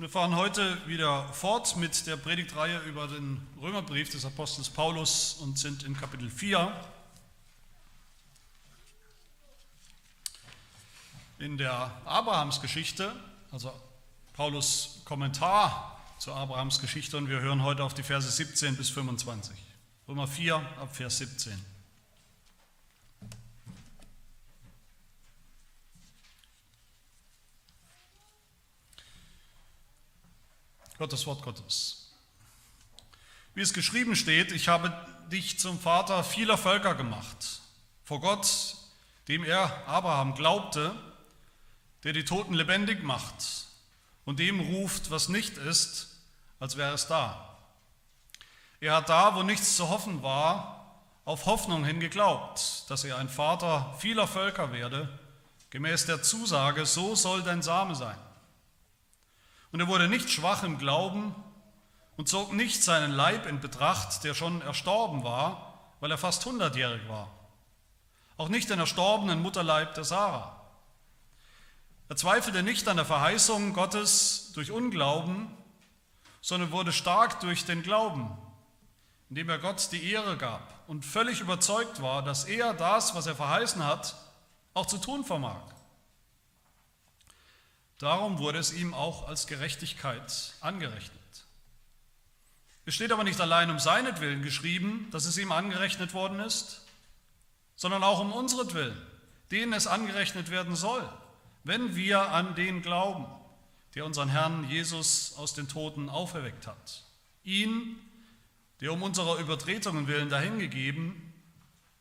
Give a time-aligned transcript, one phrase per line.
[0.00, 5.58] Wir fahren heute wieder fort mit der Predigtreihe über den Römerbrief des Apostels Paulus und
[5.58, 6.72] sind in Kapitel 4.
[11.40, 13.14] In der Abrahamsgeschichte,
[13.52, 13.78] also
[14.32, 19.54] Paulus Kommentar zur Abrahamsgeschichte und wir hören heute auf die Verse 17 bis 25.
[20.08, 21.52] Römer 4 ab Vers 17.
[31.00, 32.10] Gottes Wort Gottes.
[33.54, 34.92] Wie es geschrieben steht, ich habe
[35.32, 37.62] dich zum Vater vieler Völker gemacht.
[38.04, 38.76] Vor Gott,
[39.26, 40.94] dem er Abraham glaubte,
[42.04, 43.66] der die Toten lebendig macht
[44.26, 46.08] und dem ruft, was nicht ist,
[46.58, 47.56] als wäre es da.
[48.80, 53.30] Er hat da, wo nichts zu hoffen war, auf Hoffnung hin geglaubt, dass er ein
[53.30, 55.08] Vater vieler Völker werde,
[55.70, 58.18] gemäß der Zusage, so soll dein Same sein.
[59.72, 61.34] Und er wurde nicht schwach im Glauben
[62.16, 67.08] und zog nicht seinen Leib in Betracht, der schon erstorben war, weil er fast hundertjährig
[67.08, 67.30] war.
[68.36, 70.60] Auch nicht den erstorbenen Mutterleib der Sarah.
[72.08, 75.56] Er zweifelte nicht an der Verheißung Gottes durch Unglauben,
[76.40, 78.36] sondern wurde stark durch den Glauben,
[79.28, 83.36] indem er Gott die Ehre gab und völlig überzeugt war, dass er das, was er
[83.36, 84.16] verheißen hat,
[84.74, 85.62] auch zu tun vermag.
[88.00, 91.20] Darum wurde es ihm auch als Gerechtigkeit angerechnet.
[92.86, 96.86] Es steht aber nicht allein um seinetwillen geschrieben, dass es ihm angerechnet worden ist,
[97.76, 98.96] sondern auch um unseretwillen,
[99.50, 101.06] denen es angerechnet werden soll,
[101.62, 103.26] wenn wir an den glauben,
[103.94, 107.04] der unseren Herrn Jesus aus den Toten auferweckt hat.
[107.44, 107.98] Ihn,
[108.80, 111.34] der um unserer Übertretungen willen dahingegeben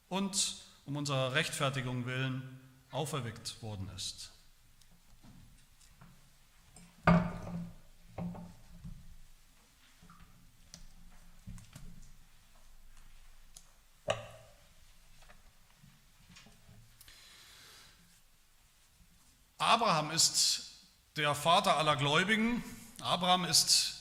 [0.08, 0.56] und
[0.86, 2.58] um unserer Rechtfertigung willen
[2.90, 4.32] auferweckt worden ist.
[19.60, 20.72] Abraham ist
[21.18, 22.64] der Vater aller Gläubigen.
[23.02, 23.94] Abraham ist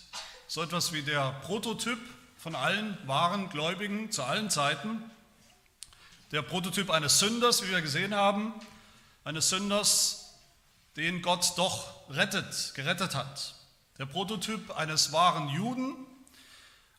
[0.47, 1.99] so etwas wie der Prototyp
[2.37, 5.03] von allen wahren Gläubigen zu allen Zeiten.
[6.31, 8.55] Der Prototyp eines Sünders, wie wir gesehen haben,
[9.25, 10.37] eines Sünders,
[10.97, 13.57] den Gott doch rettet, gerettet hat.
[13.99, 15.97] Der Prototyp eines wahren Juden,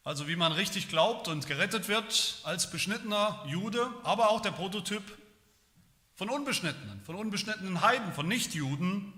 [0.03, 5.01] also wie man richtig glaubt und gerettet wird als beschnittener Jude, aber auch der Prototyp
[6.19, 9.13] von Unbeschnittenen, von unbeschnittenen Heiden, von Nichtjuden,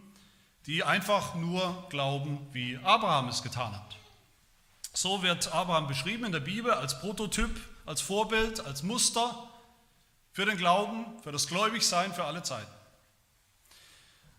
[0.68, 3.98] die einfach nur glauben, wie Abraham es getan hat.
[4.94, 7.50] So wird Abraham beschrieben in der Bibel als Prototyp,
[7.88, 9.50] als Vorbild, als Muster
[10.32, 12.72] für den Glauben, für das Gläubigsein für alle Zeiten.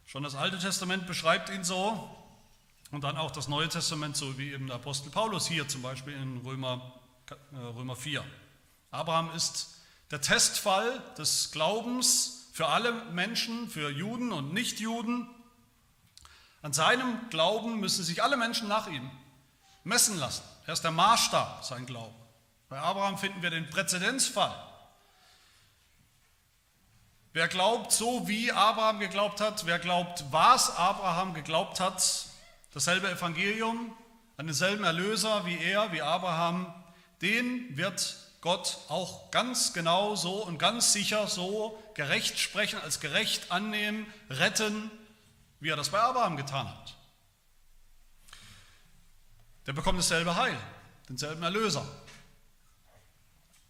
[0.07, 2.09] Schon das Alte Testament beschreibt ihn so
[2.93, 6.15] und dann auch das Neue Testament, so wie eben der Apostel Paulus hier zum Beispiel
[6.15, 6.93] in Römer,
[7.29, 8.25] äh, Römer 4.
[8.93, 9.81] Abraham ist
[10.13, 15.27] der Testfall des Glaubens für alle Menschen, für Juden und Nichtjuden.
[16.61, 19.11] An seinem Glauben müssen sich alle Menschen nach ihm
[19.85, 20.45] messen lassen.
[20.67, 22.15] Er ist der Maßstab, sein Glauben.
[22.69, 24.55] Bei Abraham finden wir den Präzedenzfall.
[27.33, 32.27] Wer glaubt so, wie Abraham geglaubt hat, wer glaubt, was Abraham geglaubt hat,
[32.75, 33.97] dasselbe Evangelium,
[34.37, 36.73] an denselben Erlöser wie er, wie Abraham,
[37.23, 43.53] den wird Gott auch ganz genau so und ganz sicher so gerecht sprechen, als gerecht
[43.53, 44.91] annehmen, retten,
[45.61, 46.97] wie er das bei Abraham getan hat.
[49.67, 50.59] Der bekommt dasselbe Heil,
[51.09, 51.87] denselben Erlöser.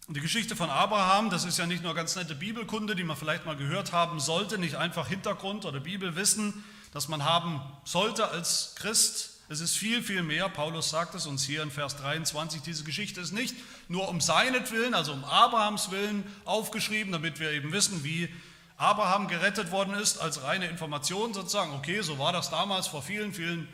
[0.08, 3.16] Und die Geschichte von Abraham, das ist ja nicht nur ganz nette Bibelkunde, die man
[3.16, 8.74] vielleicht mal gehört haben sollte, nicht einfach Hintergrund oder Bibelwissen, das man haben sollte als
[8.76, 9.31] Christ.
[9.52, 10.48] Es ist viel, viel mehr.
[10.48, 12.62] Paulus sagt es uns hier in Vers 23.
[12.62, 13.54] Diese Geschichte ist nicht
[13.86, 18.34] nur um seinetwillen, also um Abrahams Willen aufgeschrieben, damit wir eben wissen, wie
[18.78, 21.74] Abraham gerettet worden ist, als reine Information sozusagen.
[21.74, 23.68] Okay, so war das damals vor vielen, vielen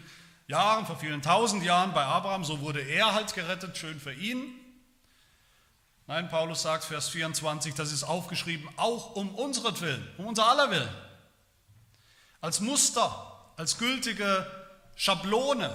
[0.48, 2.42] Jahren, vor vielen tausend Jahren bei Abraham.
[2.42, 4.52] So wurde er halt gerettet, schön für ihn.
[6.08, 10.72] Nein, Paulus sagt, Vers 24, das ist aufgeschrieben, auch um unseren Willen, um unser aller
[10.72, 10.94] Willen.
[12.40, 14.57] Als Muster, als gültige
[14.98, 15.70] Schablone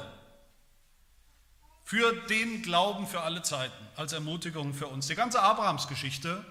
[1.85, 5.07] für den Glauben für alle Zeiten, als Ermutigung für uns.
[5.07, 6.43] Die ganze Abrahamsgeschichte,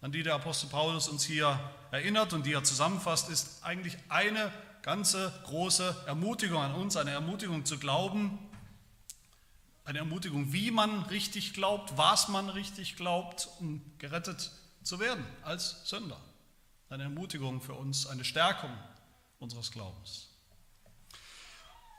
[0.00, 1.60] an die der Apostel Paulus uns hier
[1.92, 4.50] erinnert und die er zusammenfasst, ist eigentlich eine
[4.82, 8.36] ganze große Ermutigung an uns, eine Ermutigung zu glauben,
[9.84, 14.50] eine Ermutigung, wie man richtig glaubt, was man richtig glaubt, um gerettet
[14.82, 16.20] zu werden als Sünder.
[16.90, 18.76] Eine Ermutigung für uns, eine Stärkung
[19.38, 20.31] unseres Glaubens.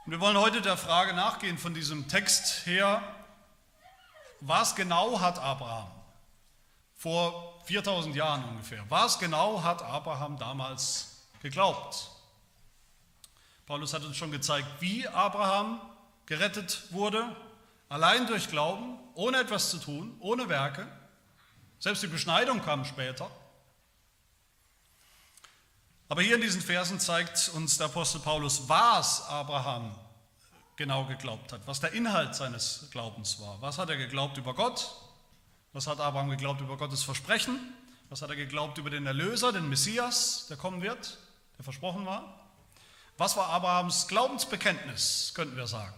[0.06, 3.02] Und wir wollen heute der Frage nachgehen von diesem Text her,
[4.42, 5.90] was genau hat Abraham
[6.98, 12.12] vor 4000 Jahren ungefähr, was genau hat Abraham damals geglaubt?
[13.66, 15.80] Paulus hat uns schon gezeigt, wie Abraham
[16.26, 17.34] gerettet wurde,
[17.88, 20.86] allein durch Glauben, ohne etwas zu tun, ohne Werke.
[21.80, 23.32] Selbst die Beschneidung kam später.
[26.14, 29.96] Aber hier in diesen Versen zeigt uns der Apostel Paulus, was Abraham
[30.76, 33.60] genau geglaubt hat, was der Inhalt seines Glaubens war.
[33.64, 34.94] Was hat er geglaubt über Gott?
[35.72, 37.60] Was hat Abraham geglaubt über Gottes Versprechen?
[38.12, 41.18] Was hat er geglaubt über den Erlöser, den Messias, der kommen wird,
[41.58, 42.48] der versprochen war?
[43.18, 45.96] Was war Abrahams Glaubensbekenntnis, könnten wir sagen?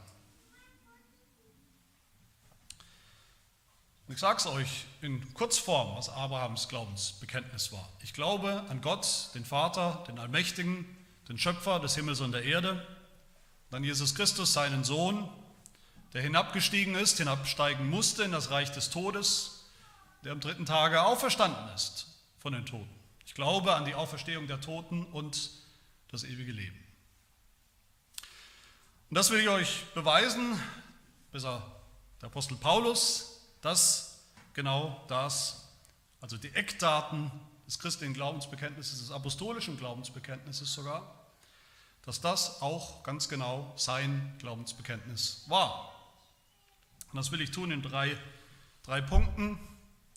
[4.07, 7.89] Und ich sage es euch in Kurzform, was Abrahams Glaubensbekenntnis war.
[8.03, 10.85] Ich glaube an Gott, den Vater, den Allmächtigen,
[11.27, 12.85] den Schöpfer des Himmels und der Erde,
[13.71, 15.27] an Jesus Christus, seinen Sohn,
[16.13, 19.65] der hinabgestiegen ist, hinabsteigen musste in das Reich des Todes,
[20.23, 22.07] der am dritten Tage auferstanden ist
[22.39, 22.87] von den Toten.
[23.25, 25.51] Ich glaube an die Auferstehung der Toten und
[26.09, 26.81] das ewige Leben.
[29.09, 30.57] Und das will ich euch beweisen,
[31.33, 31.61] besser
[32.21, 33.34] der Apostel Paulus,
[33.65, 34.19] dass
[34.53, 35.67] genau das,
[36.21, 37.31] also die Eckdaten
[37.65, 41.11] des christlichen Glaubensbekenntnisses, des apostolischen Glaubensbekenntnisses sogar,
[42.03, 45.91] dass das auch ganz genau sein Glaubensbekenntnis war.
[47.11, 48.15] Und das will ich tun in drei,
[48.83, 49.57] drei Punkten.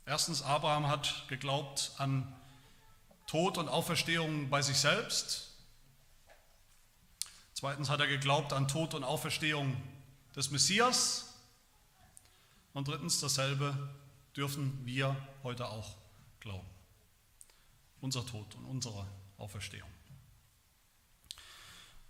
[0.04, 2.30] Erstens, Abraham hat geglaubt an
[3.26, 5.54] Tod und Auferstehung bei sich selbst.
[7.54, 9.74] Zweitens hat er geglaubt an Tod und Auferstehung
[10.36, 11.27] des Messias.
[12.72, 13.76] Und drittens, dasselbe
[14.36, 15.96] dürfen wir heute auch
[16.40, 16.68] glauben.
[18.00, 19.06] Unser Tod und unsere
[19.36, 19.88] Auferstehung.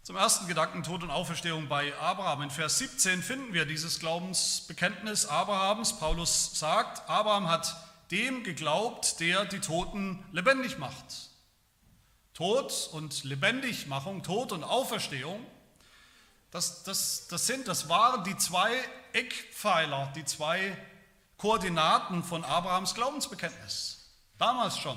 [0.02, 2.42] Zum ersten Gedanken Tod und Auferstehung bei Abraham.
[2.42, 5.98] In Vers 17 finden wir dieses Glaubensbekenntnis Abrahams.
[5.98, 7.76] Paulus sagt, Abraham hat
[8.10, 11.28] dem geglaubt, der die Toten lebendig macht.
[12.32, 15.44] Tod und Lebendigmachung, Tod und Auferstehung
[16.50, 18.72] das, das, das sind, das waren die zwei
[19.12, 20.76] Eckpfeiler, die zwei
[21.36, 24.10] Koordinaten von Abrahams Glaubensbekenntnis.
[24.38, 24.96] Damals schon.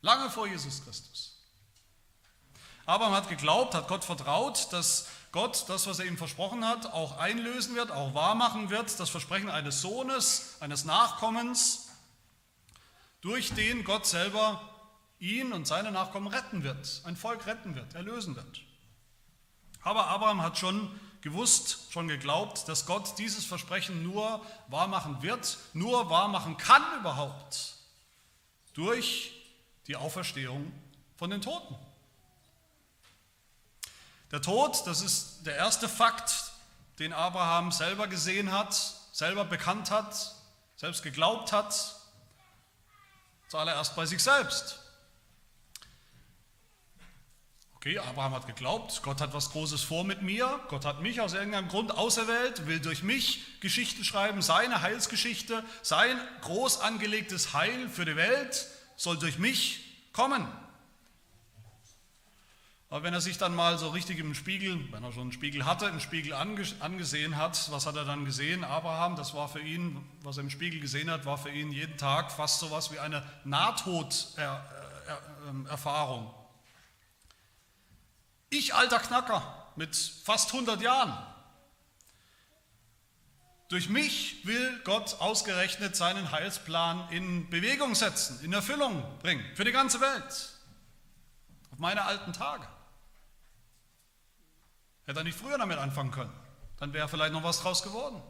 [0.00, 1.38] Lange vor Jesus Christus.
[2.86, 7.18] Abraham hat geglaubt, hat Gott vertraut, dass Gott das, was er ihm versprochen hat, auch
[7.18, 8.98] einlösen wird, auch wahrmachen wird.
[8.98, 11.88] Das Versprechen eines Sohnes, eines Nachkommens,
[13.20, 14.60] durch den Gott selber
[15.20, 18.62] ihn und seine Nachkommen retten wird, ein Volk retten wird, erlösen wird.
[19.82, 26.10] Aber Abraham hat schon gewusst, schon geglaubt, dass Gott dieses Versprechen nur wahrmachen wird, nur
[26.10, 27.74] wahrmachen kann überhaupt
[28.74, 29.32] durch
[29.86, 30.72] die Auferstehung
[31.16, 31.76] von den Toten.
[34.30, 36.52] Der Tod, das ist der erste Fakt,
[36.98, 38.74] den Abraham selber gesehen hat,
[39.12, 40.34] selber bekannt hat,
[40.76, 41.96] selbst geglaubt hat,
[43.48, 44.81] zuallererst bei sich selbst.
[47.84, 51.34] Okay, Abraham hat geglaubt, Gott hat was Großes vor mit mir, Gott hat mich aus
[51.34, 58.04] irgendeinem Grund auserwählt, will durch mich Geschichte schreiben, seine Heilsgeschichte, sein groß angelegtes Heil für
[58.04, 59.80] die Welt soll durch mich
[60.12, 60.46] kommen.
[62.88, 65.66] Aber wenn er sich dann mal so richtig im Spiegel, wenn er schon einen Spiegel
[65.66, 68.62] hatte, im Spiegel angesehen hat, was hat er dann gesehen?
[68.62, 71.96] Abraham, das war für ihn, was er im Spiegel gesehen hat, war für ihn jeden
[71.96, 76.32] Tag fast so was wie eine Nahtoderfahrung.
[78.52, 81.16] Ich, alter Knacker, mit fast 100 Jahren.
[83.68, 89.72] Durch mich will Gott ausgerechnet seinen Heilsplan in Bewegung setzen, in Erfüllung bringen, für die
[89.72, 90.50] ganze Welt.
[91.70, 92.68] Auf meine alten Tage.
[95.06, 96.34] Hätte er nicht früher damit anfangen können,
[96.76, 98.22] dann wäre vielleicht noch was draus geworden.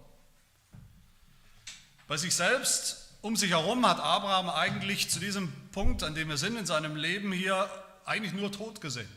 [2.06, 6.36] Bei sich selbst, um sich herum, hat Abraham eigentlich zu diesem Punkt, an dem wir
[6.36, 7.68] sind in seinem Leben hier,
[8.04, 9.10] eigentlich nur Tod gesehen.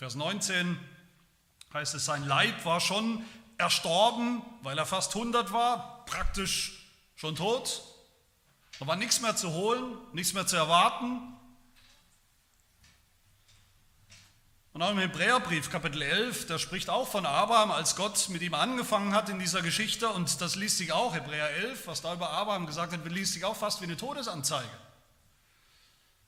[0.00, 0.80] Vers 19
[1.74, 3.22] heißt es, sein Leib war schon
[3.58, 7.82] erstorben, weil er fast 100 war, praktisch schon tot.
[8.78, 11.20] Da war nichts mehr zu holen, nichts mehr zu erwarten.
[14.72, 18.54] Und auch im Hebräerbrief, Kapitel 11, da spricht auch von Abraham, als Gott mit ihm
[18.54, 20.08] angefangen hat in dieser Geschichte.
[20.08, 23.44] Und das liest sich auch, Hebräer 11, was da über Abraham gesagt wird, liest sich
[23.44, 24.66] auch fast wie eine Todesanzeige.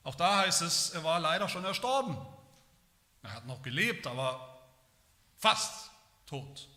[0.05, 2.19] Auch da heißt es, er war leider schon erstorben.
[3.23, 4.59] Er hat noch gelebt, aber
[5.37, 5.91] fast
[6.26, 6.69] tot.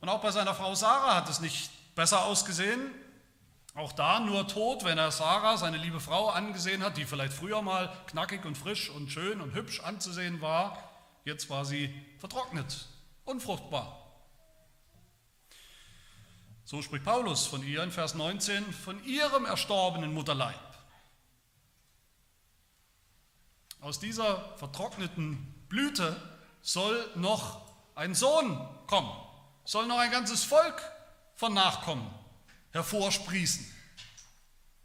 [0.00, 2.90] Und auch bei seiner Frau Sarah hat es nicht besser ausgesehen.
[3.74, 7.62] Auch da nur tot, wenn er Sarah, seine liebe Frau, angesehen hat, die vielleicht früher
[7.62, 10.90] mal knackig und frisch und schön und hübsch anzusehen war,
[11.24, 12.86] Jetzt war sie vertrocknet,
[13.24, 13.96] unfruchtbar.
[16.64, 20.69] So spricht Paulus von ihr in Vers 19, von ihrem erstorbenen Mutterleib.
[23.80, 26.20] Aus dieser vertrockneten Blüte
[26.60, 29.10] soll noch ein Sohn kommen,
[29.64, 30.82] soll noch ein ganzes Volk
[31.34, 32.10] von Nachkommen
[32.72, 33.66] hervorsprießen.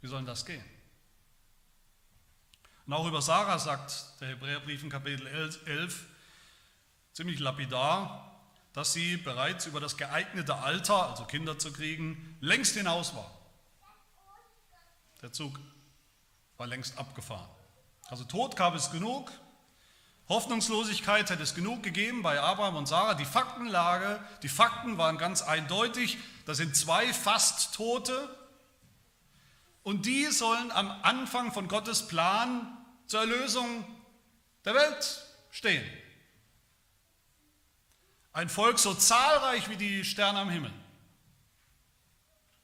[0.00, 0.64] Wie soll das gehen?
[2.86, 6.06] Und auch über Sarah sagt der Hebräerbrief in Kapitel 11
[7.12, 8.40] ziemlich lapidar,
[8.72, 13.30] dass sie bereits über das geeignete Alter, also Kinder zu kriegen, längst hinaus war.
[15.22, 15.58] Der Zug
[16.58, 17.55] war längst abgefahren.
[18.08, 19.32] Also Tod gab es genug,
[20.28, 23.14] Hoffnungslosigkeit hätte es genug gegeben bei Abraham und Sarah.
[23.14, 26.18] Die Faktenlage, die Fakten waren ganz eindeutig.
[26.46, 28.28] Das sind zwei fast Tote.
[29.84, 33.84] Und die sollen am Anfang von Gottes Plan zur Erlösung
[34.64, 35.84] der Welt stehen.
[38.32, 40.72] Ein Volk so zahlreich wie die Sterne am Himmel.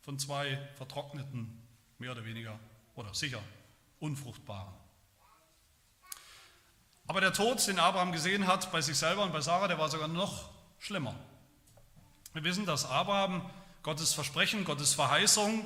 [0.01, 1.63] Von zwei vertrockneten,
[1.99, 2.59] mehr oder weniger,
[2.97, 3.41] oder sicher
[4.01, 4.82] unfruchtbaren.
[7.07, 9.89] Aber der Tod, den Abraham gesehen hat bei sich selber und bei Sarah, der war
[9.89, 11.15] sogar noch schlimmer.
[12.33, 13.49] Wir wissen, dass Abraham
[13.83, 15.65] Gottes Versprechen, Gottes Verheißung,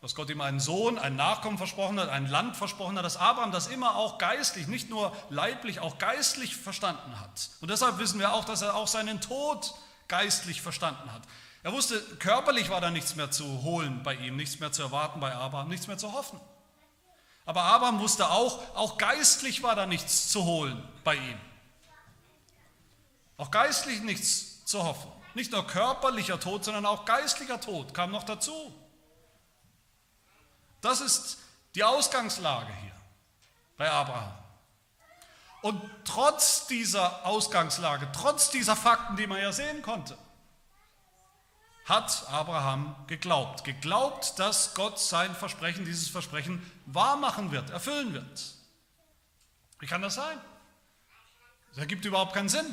[0.00, 3.52] dass Gott ihm einen Sohn, einen Nachkommen versprochen hat, ein Land versprochen hat, dass Abraham
[3.52, 7.50] das immer auch geistlich, nicht nur leiblich, auch geistlich verstanden hat.
[7.60, 9.74] Und deshalb wissen wir auch, dass er auch seinen Tod
[10.08, 11.22] geistlich verstanden hat.
[11.62, 15.20] Er wusste, körperlich war da nichts mehr zu holen bei ihm, nichts mehr zu erwarten
[15.20, 16.38] bei Abraham, nichts mehr zu hoffen.
[17.46, 21.40] Aber Abraham wusste auch, auch geistlich war da nichts zu holen bei ihm.
[23.36, 25.10] Auch geistlich nichts zu hoffen.
[25.34, 28.72] Nicht nur körperlicher Tod, sondern auch geistlicher Tod kam noch dazu.
[30.80, 31.38] Das ist
[31.74, 32.92] die Ausgangslage hier
[33.76, 34.34] bei Abraham.
[35.62, 40.16] Und trotz dieser Ausgangslage, trotz dieser Fakten, die man ja sehen konnte,
[41.84, 43.64] hat Abraham geglaubt.
[43.64, 48.54] Geglaubt, dass Gott sein Versprechen, dieses Versprechen wahrmachen wird, erfüllen wird.
[49.78, 50.38] Wie kann das sein?
[51.70, 52.66] Das ergibt überhaupt keinen Sinn.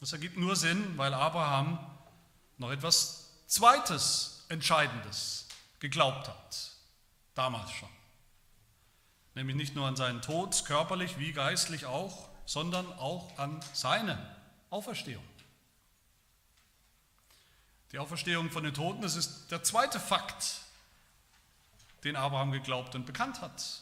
[0.00, 1.78] Das ergibt nur Sinn, weil Abraham
[2.58, 5.48] noch etwas Zweites, Entscheidendes
[5.80, 6.72] geglaubt hat.
[7.34, 7.88] Damals schon.
[9.34, 14.18] Nämlich nicht nur an seinen Tod, körperlich wie geistlich auch, sondern auch an seine
[14.70, 15.24] Auferstehung.
[17.96, 20.56] Die Auferstehung von den Toten, das ist der zweite Fakt,
[22.04, 23.80] den Abraham geglaubt und bekannt hat.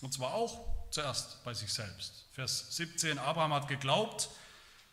[0.00, 2.26] Und zwar auch zuerst bei sich selbst.
[2.30, 4.28] Vers 17, Abraham hat geglaubt,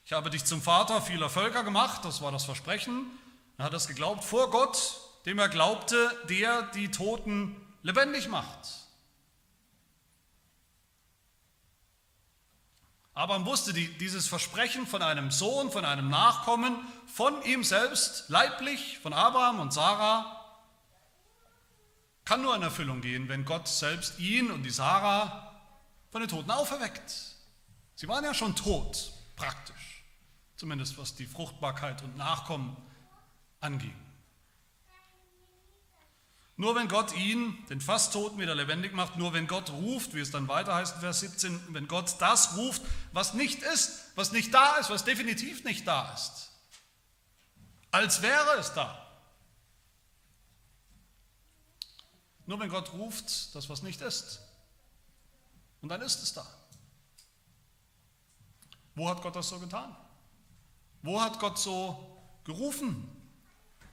[0.04, 3.06] ich habe dich zum Vater vieler Völker gemacht, das war das Versprechen.
[3.60, 8.68] Er hat das geglaubt vor Gott, dem er glaubte, der die Toten lebendig macht.
[13.14, 16.76] Abraham wusste, die, dieses Versprechen von einem Sohn, von einem Nachkommen,
[17.08, 20.38] von ihm selbst, leiblich, von Abraham und Sarah,
[22.24, 25.52] kann nur in Erfüllung gehen, wenn Gott selbst ihn und die Sarah
[26.12, 27.12] von den Toten auferweckt.
[27.96, 30.06] Sie waren ja schon tot, praktisch,
[30.56, 32.78] zumindest was die Fruchtbarkeit und Nachkommen
[33.60, 33.96] anging.
[36.62, 40.20] Nur wenn Gott ihn, den fast Toten, wieder lebendig macht, nur wenn Gott ruft, wie
[40.20, 44.32] es dann weiter heißt in Vers 17, wenn Gott das ruft, was nicht ist, was
[44.32, 46.52] nicht da ist, was definitiv nicht da ist,
[47.90, 49.12] als wäre es da.
[52.46, 54.40] Nur wenn Gott ruft, das was nicht ist,
[55.82, 56.46] und dann ist es da.
[58.94, 59.98] Wo hat Gott das so getan?
[61.02, 63.10] Wo hat Gott so gerufen,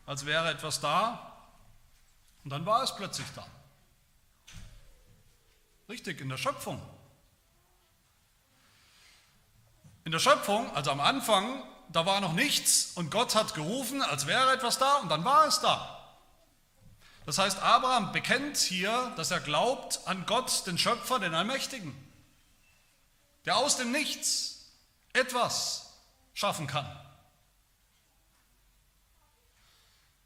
[0.04, 1.27] als wäre etwas da,
[2.48, 3.46] und dann war es plötzlich da.
[5.86, 6.80] Richtig, in der Schöpfung.
[10.06, 14.26] In der Schöpfung, also am Anfang, da war noch nichts und Gott hat gerufen, als
[14.26, 16.16] wäre etwas da und dann war es da.
[17.26, 21.94] Das heißt, Abraham bekennt hier, dass er glaubt an Gott, den Schöpfer, den Allmächtigen,
[23.44, 24.72] der aus dem Nichts
[25.12, 25.98] etwas
[26.32, 26.90] schaffen kann.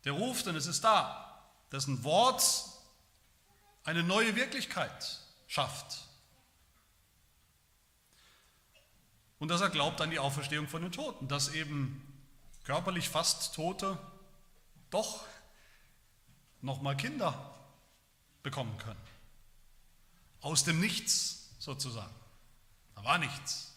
[0.05, 1.22] Der ruft und es ist da
[1.73, 2.45] dessen Wort
[3.85, 6.02] eine neue Wirklichkeit schafft.
[9.38, 12.00] Und dass er glaubt an die Auferstehung von den Toten, dass eben
[12.64, 13.99] körperlich fast Tote
[14.91, 15.25] doch
[16.61, 17.52] nochmal Kinder
[18.45, 19.00] bekommen können.
[20.43, 22.14] Aus dem Nichts sozusagen.
[22.95, 23.73] Da war nichts.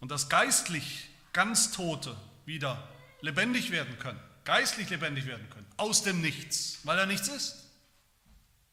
[0.00, 2.88] Und dass geistlich ganz Tote wieder
[3.20, 7.66] lebendig werden können geistlich lebendig werden können, aus dem Nichts, weil er nichts ist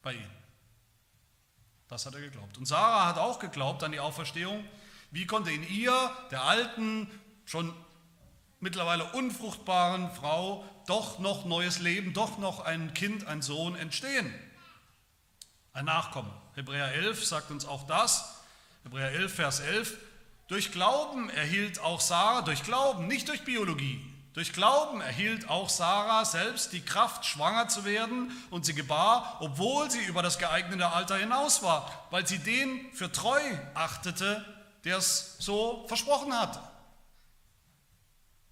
[0.01, 0.29] bei ihm.
[1.89, 2.57] Das hat er geglaubt.
[2.57, 4.63] Und Sarah hat auch geglaubt an die Auferstehung.
[5.11, 7.09] Wie konnte in ihr, der alten,
[7.45, 7.73] schon
[8.59, 14.33] mittlerweile unfruchtbaren Frau, doch noch neues Leben, doch noch ein Kind, ein Sohn entstehen?
[15.73, 16.31] Ein Nachkommen.
[16.55, 18.41] Hebräer 11 sagt uns auch das.
[18.83, 19.97] Hebräer 11, Vers 11.
[20.47, 26.25] Durch Glauben erhielt auch Sarah, durch Glauben, nicht durch Biologie, durch Glauben erhielt auch Sarah
[26.25, 31.17] selbst die Kraft, schwanger zu werden, und sie gebar, obwohl sie über das geeignete Alter
[31.17, 33.39] hinaus war, weil sie den für treu
[33.75, 34.43] achtete,
[34.85, 36.59] der es so versprochen hatte.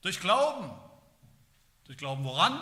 [0.02, 0.72] Durch Glauben.
[1.86, 2.60] Durch Glauben woran?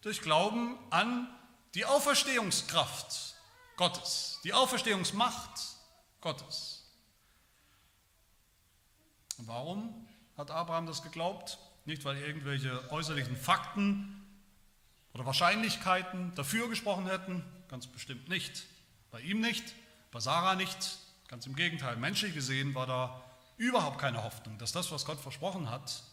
[0.00, 1.28] Durch Glauben an
[1.74, 3.34] die Auferstehungskraft
[3.76, 5.50] Gottes, die Auferstehungsmacht
[6.20, 6.84] Gottes.
[9.38, 10.07] Und warum?
[10.38, 14.24] Hat Abraham das geglaubt, nicht weil irgendwelche äußerlichen Fakten
[15.12, 18.64] oder Wahrscheinlichkeiten dafür gesprochen hätten, ganz bestimmt nicht.
[19.10, 19.74] Bei ihm nicht,
[20.12, 21.96] bei Sarah nicht, ganz im Gegenteil.
[21.96, 23.24] Menschlich gesehen war da
[23.56, 26.04] überhaupt keine Hoffnung, dass das, was Gott versprochen hat,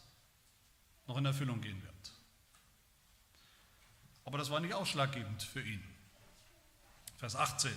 [1.06, 1.94] noch in Erfüllung gehen wird.
[4.24, 5.82] Aber das war nicht ausschlaggebend für ihn.
[7.18, 7.70] Vers 18.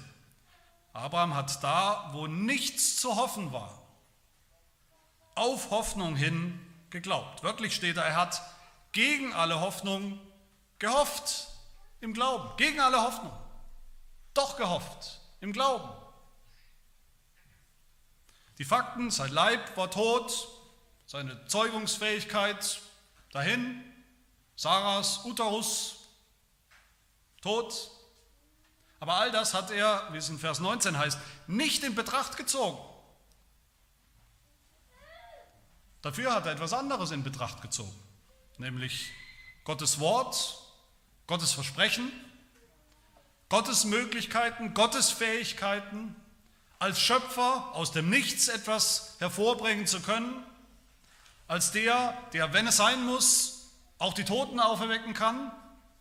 [0.94, 3.80] Abraham hat da, wo nichts zu hoffen war,
[5.40, 7.44] auf Hoffnung hin geglaubt.
[7.44, 8.42] Wörtlich steht da, er hat
[8.92, 10.20] gegen alle Hoffnung
[10.80, 11.48] gehofft
[12.02, 12.56] im Glauben.
[12.58, 13.32] Gegen alle Hoffnung.
[14.34, 15.90] Doch gehofft im Glauben.
[18.58, 20.50] Die Fakten, sein Leib war tot,
[21.06, 22.82] seine Zeugungsfähigkeit
[23.32, 23.82] dahin,
[24.58, 26.08] Sarahs Uterus
[27.42, 27.92] tot.
[29.00, 31.18] Aber all das hat er, wie es in Vers 19 heißt,
[31.48, 32.78] nicht in Betracht gezogen.
[36.02, 37.94] Dafür hat er etwas anderes in Betracht gezogen,
[38.58, 39.12] nämlich
[39.66, 40.58] Gottes Wort,
[41.28, 42.12] Gottes Versprechen,
[43.50, 46.16] Gottes Möglichkeiten, Gottes Fähigkeiten,
[46.78, 50.44] als Schöpfer aus dem Nichts etwas hervorbringen zu können,
[51.48, 55.52] als der, der, wenn es sein muss, auch die Toten auferwecken kann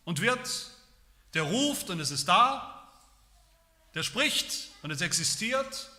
[0.04, 0.70] und wird,
[1.34, 2.88] der ruft und es ist da,
[3.94, 5.90] der spricht und es existiert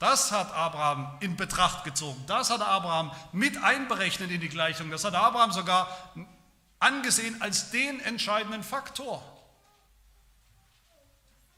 [0.00, 2.24] das hat Abraham in Betracht gezogen.
[2.26, 4.90] Das hat Abraham mit einberechnet in die Gleichung.
[4.90, 5.88] Das hat Abraham sogar
[6.78, 9.22] angesehen als den entscheidenden Faktor.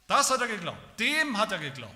[0.08, 0.98] Das hat er geglaubt.
[0.98, 1.94] Dem hat er geglaubt.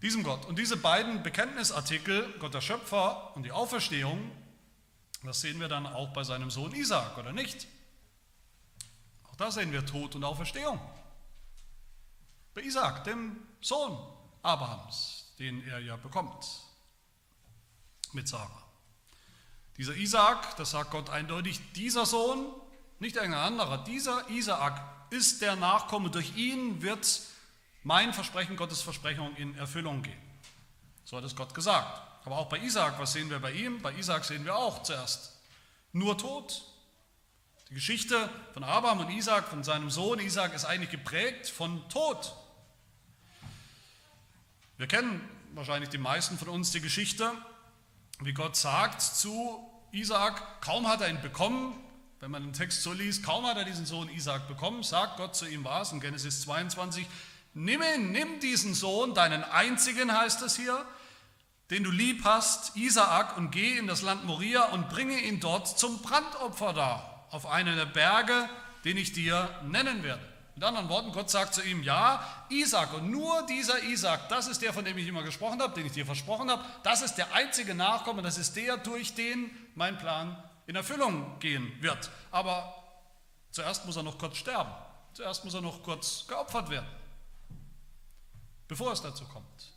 [0.00, 0.44] Diesem Gott.
[0.44, 4.30] Und diese beiden Bekenntnisartikel, Gott der Schöpfer und die Auferstehung,
[5.24, 7.66] das sehen wir dann auch bei seinem Sohn Isaac, oder nicht?
[9.24, 10.78] Auch da sehen wir Tod und Auferstehung.
[12.56, 13.98] Bei Isaac, dem Sohn
[14.40, 16.46] Abrahams, den er ja bekommt
[18.14, 18.62] mit Sarah.
[19.76, 22.46] Dieser Isaac, das sagt Gott eindeutig, dieser Sohn,
[22.98, 27.20] nicht irgendein anderer, dieser Isaac ist der Nachkomme, durch ihn wird
[27.82, 30.40] mein Versprechen, Gottes Versprechung in Erfüllung gehen.
[31.04, 32.00] So hat es Gott gesagt.
[32.24, 33.82] Aber auch bei Isaac, was sehen wir bei ihm?
[33.82, 35.38] Bei Isaac sehen wir auch zuerst
[35.92, 36.64] nur Tod.
[37.68, 42.34] Die Geschichte von Abraham und Isaac, von seinem Sohn Isaac, ist eigentlich geprägt von Tod.
[44.78, 47.32] Wir kennen wahrscheinlich die meisten von uns die Geschichte,
[48.20, 51.74] wie Gott sagt zu Isaak, kaum hat er ihn bekommen,
[52.20, 55.34] wenn man den Text so liest, kaum hat er diesen Sohn Isaak bekommen, sagt Gott
[55.34, 57.06] zu ihm was in Genesis 22,
[57.54, 60.84] nimm ihn, nimm diesen Sohn, deinen einzigen heißt es hier,
[61.70, 65.78] den du lieb hast, Isaak, und geh in das Land Moria und bringe ihn dort
[65.78, 68.46] zum Brandopfer da, auf einen der Berge,
[68.84, 70.35] den ich dir nennen werde.
[70.56, 74.62] Mit anderen Worten, Gott sagt zu ihm, ja, Isaac und nur dieser Isaac, das ist
[74.62, 77.30] der, von dem ich immer gesprochen habe, den ich dir versprochen habe, das ist der
[77.34, 82.10] einzige Nachkomme, das ist der, durch den mein Plan in Erfüllung gehen wird.
[82.30, 82.74] Aber
[83.50, 84.72] zuerst muss er noch kurz sterben,
[85.12, 86.88] zuerst muss er noch kurz geopfert werden,
[88.66, 89.74] bevor es dazu kommt,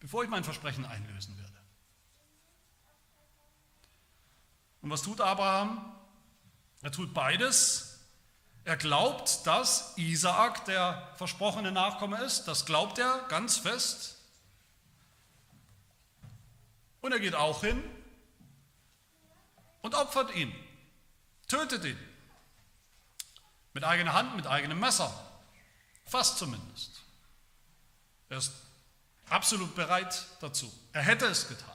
[0.00, 1.52] bevor ich mein Versprechen einlösen werde.
[4.80, 5.92] Und was tut Abraham?
[6.80, 7.87] Er tut beides
[8.68, 12.44] er glaubt, dass Isaak der versprochene Nachkomme ist.
[12.44, 14.16] Das glaubt er ganz fest.
[17.00, 17.82] Und er geht auch hin
[19.80, 20.54] und opfert ihn,
[21.48, 21.98] tötet ihn.
[23.72, 25.14] Mit eigener Hand, mit eigenem Messer.
[26.04, 27.00] Fast zumindest.
[28.28, 28.52] Er ist
[29.30, 30.70] absolut bereit dazu.
[30.92, 31.74] Er hätte es getan.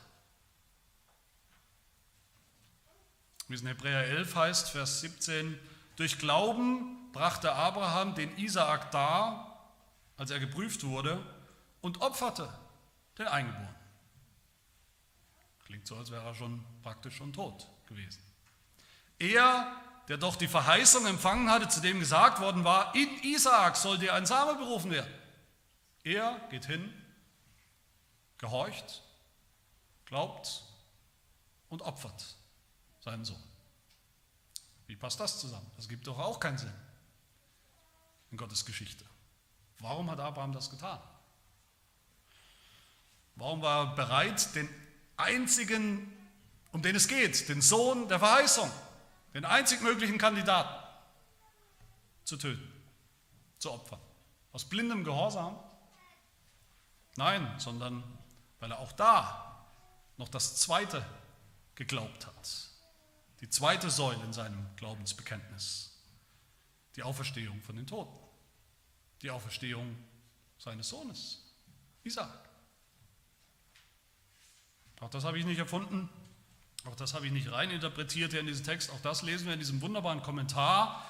[3.47, 5.59] Wie es in Hebräer 11 heißt, Vers 17,
[5.95, 9.71] durch Glauben brachte Abraham den Isaak dar,
[10.17, 11.23] als er geprüft wurde,
[11.81, 12.49] und opferte
[13.17, 13.75] den Eingeborenen.
[15.65, 18.21] Klingt so, als wäre er schon praktisch schon tot gewesen.
[19.19, 19.75] Er
[20.07, 24.13] der doch die Verheißung empfangen hatte, zu dem gesagt worden war, in Isaak soll dir
[24.13, 25.13] ein Same berufen werden.
[26.03, 26.93] Er geht hin,
[28.37, 29.01] gehorcht,
[30.05, 30.63] glaubt
[31.69, 32.35] und opfert
[32.99, 33.41] seinen Sohn.
[34.93, 35.65] Wie passt das zusammen?
[35.75, 36.71] Das gibt doch auch keinen Sinn
[38.29, 39.03] in Gottes Geschichte.
[39.79, 40.99] Warum hat Abraham das getan?
[43.33, 44.69] Warum war er bereit, den
[45.17, 46.15] einzigen,
[46.73, 48.69] um den es geht, den Sohn der Verheißung,
[49.33, 50.87] den einzig möglichen Kandidaten
[52.23, 52.71] zu töten,
[53.57, 53.99] zu opfern?
[54.51, 55.57] Aus blindem Gehorsam?
[57.15, 58.03] Nein, sondern
[58.59, 59.65] weil er auch da
[60.17, 61.03] noch das Zweite
[61.73, 62.72] geglaubt hat.
[63.43, 65.91] Die zweite Säule in seinem Glaubensbekenntnis.
[66.95, 68.17] Die Auferstehung von den Toten.
[69.21, 69.97] Die Auferstehung
[70.57, 71.43] seines Sohnes,
[72.05, 72.29] Isaac.
[75.01, 76.07] Auch das habe ich nicht erfunden,
[76.85, 79.59] auch das habe ich nicht reininterpretiert hier in diesen Text, auch das lesen wir in
[79.59, 81.05] diesem wunderbaren Kommentar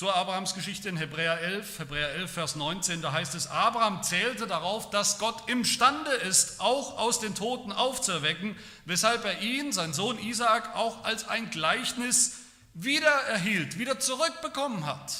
[0.00, 4.46] zur Abrahams Geschichte in Hebräer 11, Hebräer 11, Vers 19, da heißt es, Abraham zählte
[4.46, 10.18] darauf, dass Gott imstande ist, auch aus den Toten aufzuerwecken, weshalb er ihn, sein Sohn
[10.18, 12.38] Isaak, auch als ein Gleichnis
[12.72, 15.12] wieder erhielt, wieder zurückbekommen hat.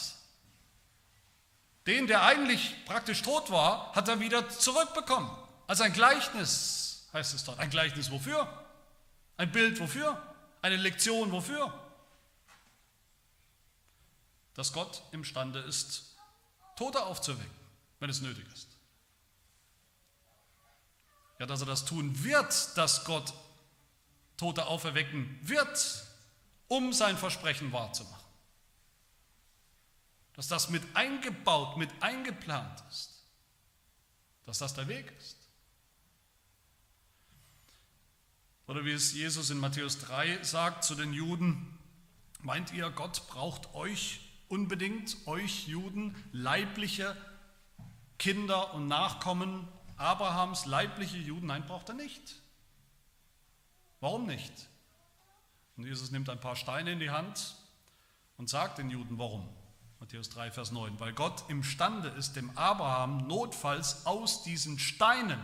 [1.87, 5.31] Den, der eigentlich praktisch tot war, hat er wieder zurückbekommen.
[5.66, 7.59] Als ein Gleichnis heißt es dort.
[7.59, 8.49] Ein Gleichnis wofür?
[9.37, 10.16] Ein Bild wofür?
[10.62, 11.71] Eine Lektion wofür?
[14.55, 16.17] Dass Gott imstande ist,
[16.77, 17.51] Tote aufzuwecken,
[17.99, 18.69] wenn es nötig ist.
[21.39, 23.33] Ja, dass er das tun wird, dass Gott
[24.37, 26.07] Tote auferwecken wird,
[26.69, 28.25] um sein Versprechen wahrzumachen.
[30.35, 33.25] Dass das mit eingebaut, mit eingeplant ist.
[34.47, 35.37] Dass das der Weg ist.
[38.67, 41.79] Oder wie es Jesus in Matthäus 3 sagt zu den Juden,
[42.41, 47.17] meint ihr, Gott braucht euch, unbedingt euch Juden leibliche
[48.19, 51.47] Kinder und Nachkommen Abrahams, leibliche Juden?
[51.47, 52.43] Nein, braucht er nicht.
[54.01, 54.53] Warum nicht?
[55.77, 57.57] Und Jesus nimmt ein paar Steine in die Hand
[58.37, 59.49] und sagt den Juden, warum.
[60.01, 60.99] Matthäus 3, Vers 9.
[60.99, 65.43] Weil Gott imstande ist, dem Abraham notfalls aus diesen Steinen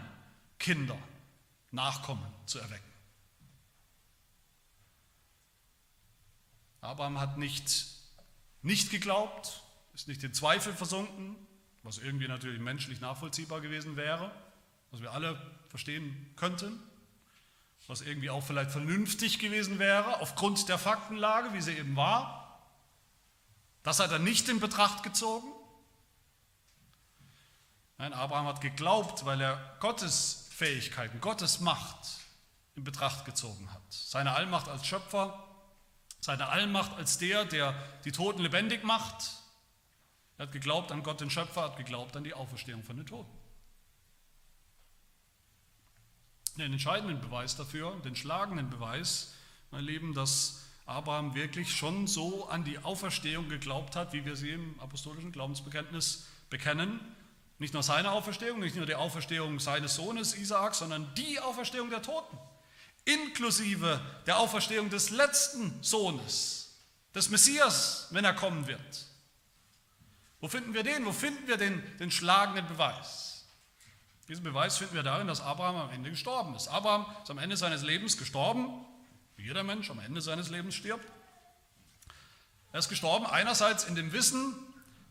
[0.58, 0.98] Kinder,
[1.70, 2.82] Nachkommen zu erwecken.
[6.80, 7.95] Abraham hat nicht
[8.66, 9.62] nicht geglaubt,
[9.94, 11.36] ist nicht in Zweifel versunken,
[11.82, 14.30] was irgendwie natürlich menschlich nachvollziehbar gewesen wäre,
[14.90, 16.82] was wir alle verstehen könnten,
[17.86, 22.60] was irgendwie auch vielleicht vernünftig gewesen wäre, aufgrund der Faktenlage, wie sie eben war.
[23.84, 25.46] Das hat er nicht in Betracht gezogen.
[27.98, 31.96] Nein, Abraham hat geglaubt, weil er Gottes Fähigkeiten, Gottes Macht
[32.74, 33.82] in Betracht gezogen hat.
[33.90, 35.45] Seine Allmacht als Schöpfer,
[36.26, 37.72] seine Allmacht als der, der
[38.04, 39.30] die Toten lebendig macht.
[40.38, 43.30] Er hat geglaubt an Gott, den Schöpfer, hat geglaubt an die Auferstehung von den Toten.
[46.58, 49.34] Den entscheidenden Beweis dafür, den schlagenden Beweis,
[49.70, 54.50] mein Lieben, dass Abraham wirklich schon so an die Auferstehung geglaubt hat, wie wir sie
[54.50, 56.98] im apostolischen Glaubensbekenntnis bekennen.
[57.58, 62.02] Nicht nur seine Auferstehung, nicht nur die Auferstehung seines Sohnes Isaak, sondern die Auferstehung der
[62.02, 62.36] Toten
[63.06, 66.76] inklusive der Auferstehung des letzten Sohnes,
[67.14, 69.06] des Messias, wenn er kommen wird.
[70.40, 71.06] Wo finden wir den?
[71.06, 73.46] Wo finden wir den, den schlagenden Beweis?
[74.28, 76.68] Diesen Beweis finden wir darin, dass Abraham am Ende gestorben ist.
[76.68, 78.84] Abraham ist am Ende seines Lebens gestorben,
[79.36, 81.06] wie jeder Mensch am Ende seines Lebens stirbt.
[82.72, 84.54] Er ist gestorben einerseits in dem Wissen,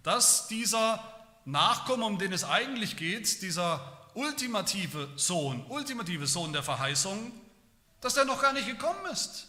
[0.03, 1.01] dass dieser
[1.45, 7.31] Nachkommen, um den es eigentlich geht, dieser ultimative Sohn, ultimative Sohn der Verheißung,
[8.01, 9.47] dass der noch gar nicht gekommen ist.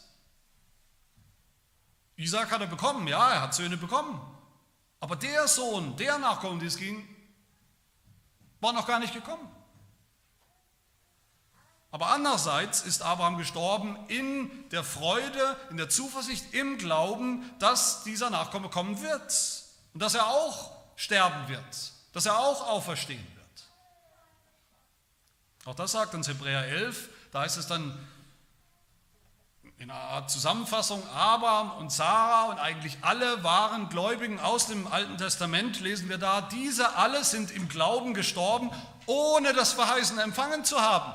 [2.17, 4.21] Isaac hat er bekommen, ja, er hat Söhne bekommen.
[5.01, 7.07] Aber der Sohn, der Nachkommen, die es ging,
[8.61, 9.49] war noch gar nicht gekommen.
[11.91, 18.29] Aber andererseits ist Abraham gestorben in der Freude, in der Zuversicht, im Glauben, dass dieser
[18.29, 23.47] Nachkomme kommen wird und dass er auch sterben wird, dass er auch auferstehen wird.
[25.65, 27.97] Auch das sagt uns Hebräer 11, da heißt es dann,
[29.79, 35.19] in einer Art Zusammenfassung, Abraham und Sarah und eigentlich alle wahren Gläubigen aus dem Alten
[35.19, 38.71] Testament lesen wir da, diese alle sind im Glauben gestorben,
[39.05, 41.13] ohne das Verheißen empfangen zu haben.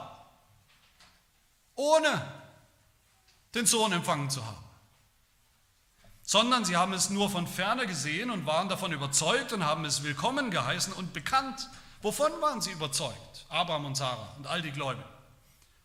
[1.75, 2.31] Ohne
[3.55, 4.63] den Sohn empfangen zu haben.
[6.21, 10.03] Sondern sie haben es nur von ferne gesehen und waren davon überzeugt und haben es
[10.03, 11.67] willkommen geheißen und bekannt.
[12.03, 13.45] Wovon waren sie überzeugt?
[13.49, 15.03] Abraham und Sarah und all die Gläubigen.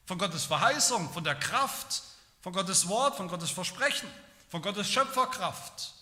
[0.05, 2.03] Von Gottes Verheißung, von der Kraft,
[2.47, 4.09] von Gottes Wort, von Gottes Versprechen,
[4.51, 5.95] Von Gottes Schöpferkraft,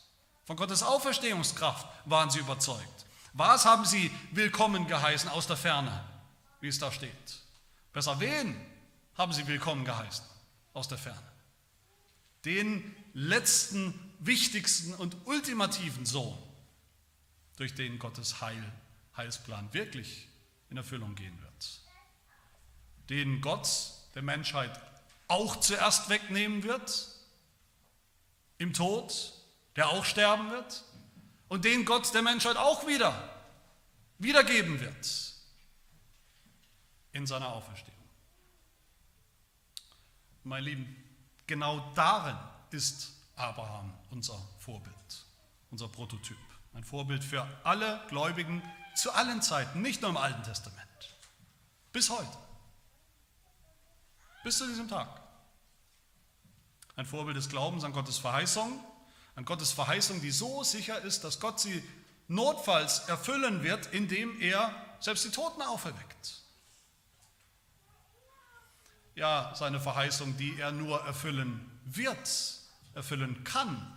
[0.45, 3.07] von Gottes Auferstehungskraft waren sie überzeugt.
[3.33, 6.05] Was haben sie willkommen geheißen aus der Ferne,
[6.61, 7.41] wie es da steht?
[7.95, 8.55] Besser wen
[9.17, 10.27] haben sie willkommen geheißen
[10.75, 11.33] aus der Ferne?
[12.45, 16.37] Den letzten, wichtigsten und ultimativen Sohn,
[17.57, 18.71] durch den Gottes Heil,
[19.17, 20.29] Heilsplan wirklich
[20.69, 21.81] in Erfüllung gehen wird.
[23.09, 23.67] Den Gott
[24.15, 24.79] der Menschheit
[25.29, 27.09] auch zuerst wegnehmen wird,
[28.59, 29.33] im Tod,
[29.77, 30.85] der auch sterben wird,
[31.49, 33.31] und den Gott der Menschheit auch wieder
[34.19, 35.35] wiedergeben wird
[37.13, 37.95] in seiner Auferstehung.
[40.43, 40.97] Mein Lieben,
[41.47, 42.37] genau darin
[42.71, 45.27] ist Abraham unser Vorbild,
[45.71, 46.37] unser Prototyp.
[46.75, 48.63] Ein Vorbild für alle Gläubigen
[48.95, 50.81] zu allen Zeiten, nicht nur im Alten Testament.
[51.93, 52.44] Bis heute.
[54.45, 55.09] Bis zu diesem Tag.
[56.97, 58.79] Ein Vorbild des Glaubens an Gottes Verheißung,
[59.35, 61.83] an Gottes Verheißung, die so sicher ist, dass Gott sie
[62.29, 66.43] notfalls erfüllen wird, indem er selbst die Toten auferweckt.
[69.15, 72.29] Ja, seine Verheißung, die er nur erfüllen wird,
[72.95, 73.97] erfüllen kann,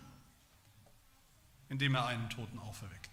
[1.68, 3.07] indem er einen Toten auferweckt.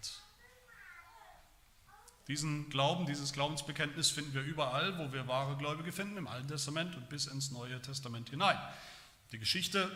[2.28, 6.96] Diesen Glauben, dieses Glaubensbekenntnis finden wir überall, wo wir wahre Gläubige finden, im Alten Testament
[6.96, 8.58] und bis ins Neue Testament hinein.
[9.30, 9.88] Die Geschichte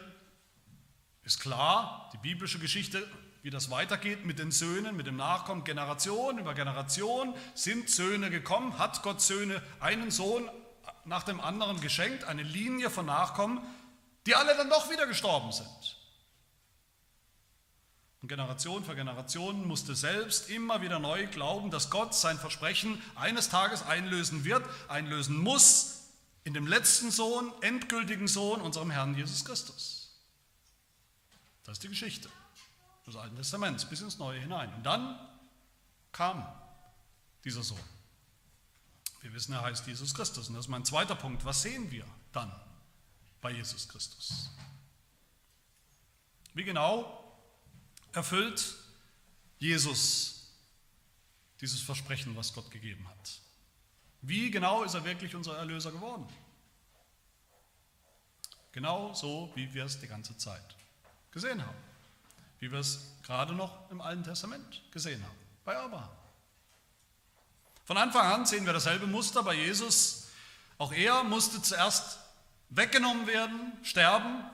[1.25, 3.05] ist klar, die biblische Geschichte,
[3.43, 8.79] wie das weitergeht mit den Söhnen, mit dem Nachkommen, Generation über Generation sind Söhne gekommen,
[8.79, 10.49] hat Gott Söhne einen Sohn
[11.05, 13.61] nach dem anderen geschenkt, eine Linie von Nachkommen,
[14.27, 16.00] die alle dann doch wieder gestorben sind.
[18.23, 23.49] Und Generation für Generation musste selbst immer wieder neu glauben, dass Gott sein Versprechen eines
[23.49, 26.09] Tages einlösen wird, einlösen muss
[26.45, 30.01] in dem letzten Sohn, endgültigen Sohn, unserem Herrn Jesus Christus.
[31.65, 32.29] Das ist die Geschichte
[33.07, 34.73] des Alten Testaments bis ins Neue hinein.
[34.75, 35.19] Und dann
[36.13, 36.47] kam
[37.45, 37.79] dieser Sohn.
[39.23, 40.49] Wir wissen, er heißt Jesus Christus.
[40.49, 41.45] Und das ist mein zweiter Punkt.
[41.45, 42.53] Was sehen wir dann
[43.41, 44.51] bei Jesus Christus?
[46.55, 47.20] Wie genau
[48.13, 48.77] erfüllt
[49.59, 50.53] Jesus
[51.61, 53.41] dieses Versprechen, was Gott gegeben hat?
[54.23, 56.27] Wie genau ist er wirklich unser Erlöser geworden?
[58.73, 60.77] Genau so, wie wir es die ganze Zeit
[61.31, 61.77] gesehen haben.
[62.61, 66.11] Wie wir es gerade noch im Alten Testament gesehen haben, bei Abraham.
[67.85, 70.29] Von Anfang an sehen wir dasselbe Muster bei Jesus.
[70.79, 72.19] Auch er musste zuerst
[72.69, 74.45] weggenommen werden, sterben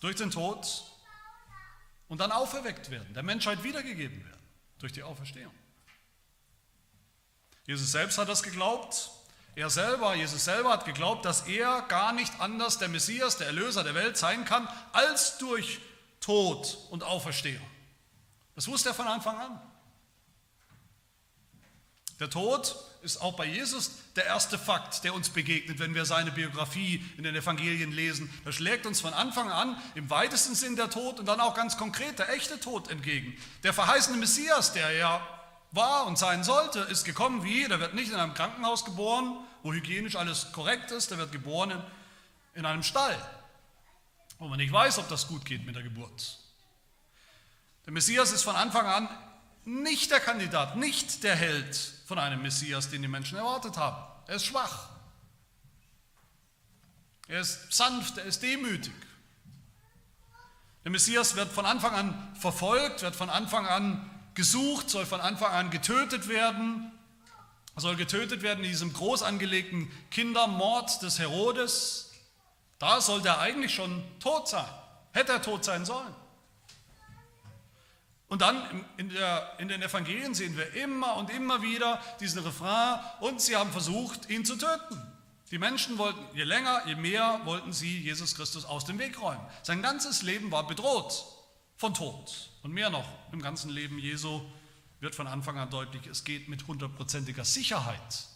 [0.00, 0.91] durch den Tod
[2.12, 4.46] und dann auferweckt werden, der Menschheit wiedergegeben werden
[4.80, 5.54] durch die Auferstehung.
[7.66, 9.10] Jesus selbst hat das geglaubt.
[9.54, 13.82] Er selber, Jesus selber hat geglaubt, dass er gar nicht anders der Messias, der Erlöser
[13.82, 15.80] der Welt sein kann, als durch
[16.20, 17.66] Tod und Auferstehung.
[18.56, 19.62] Das wusste er von Anfang an.
[22.20, 26.30] Der Tod ist auch bei Jesus der erste Fakt, der uns begegnet, wenn wir seine
[26.30, 28.32] Biografie in den Evangelien lesen.
[28.44, 31.76] Da schlägt uns von Anfang an im weitesten Sinn der Tod und dann auch ganz
[31.76, 33.36] konkret der echte Tod entgegen.
[33.64, 35.26] Der verheißene Messias, der ja
[35.72, 37.66] war und sein sollte, ist gekommen wie?
[37.66, 41.70] Der wird nicht in einem Krankenhaus geboren, wo hygienisch alles korrekt ist, der wird geboren
[41.70, 41.82] in,
[42.54, 43.16] in einem Stall,
[44.38, 46.38] wo man nicht weiß, ob das gut geht mit der Geburt.
[47.86, 49.08] Der Messias ist von Anfang an
[49.64, 54.02] nicht der Kandidat, nicht der Held von einem Messias, den die Menschen erwartet haben.
[54.26, 54.88] Er ist schwach.
[57.28, 58.92] Er ist sanft, er ist demütig.
[60.84, 65.52] Der Messias wird von Anfang an verfolgt, wird von Anfang an gesucht, soll von Anfang
[65.52, 66.90] an getötet werden.
[67.74, 72.10] Er soll getötet werden in diesem groß angelegten Kindermord des Herodes.
[72.78, 74.68] Da sollte er eigentlich schon tot sein.
[75.12, 76.14] Hätte er tot sein sollen.
[78.32, 82.98] Und dann in, der, in, den Evangelien sehen wir immer und immer wieder diesen Refrain,
[83.20, 84.98] und sie haben versucht, ihn zu töten.
[85.50, 89.46] Die Menschen wollten, je länger, je mehr wollten sie Jesus Christus aus dem Weg räumen.
[89.62, 91.26] Sein ganzes Leben war bedroht
[91.76, 92.48] von Tod.
[92.62, 94.40] Und mehr noch, im ganzen Leben Jesu
[95.00, 98.28] wird von Anfang an deutlich, es geht mit hundertprozentiger Sicherheit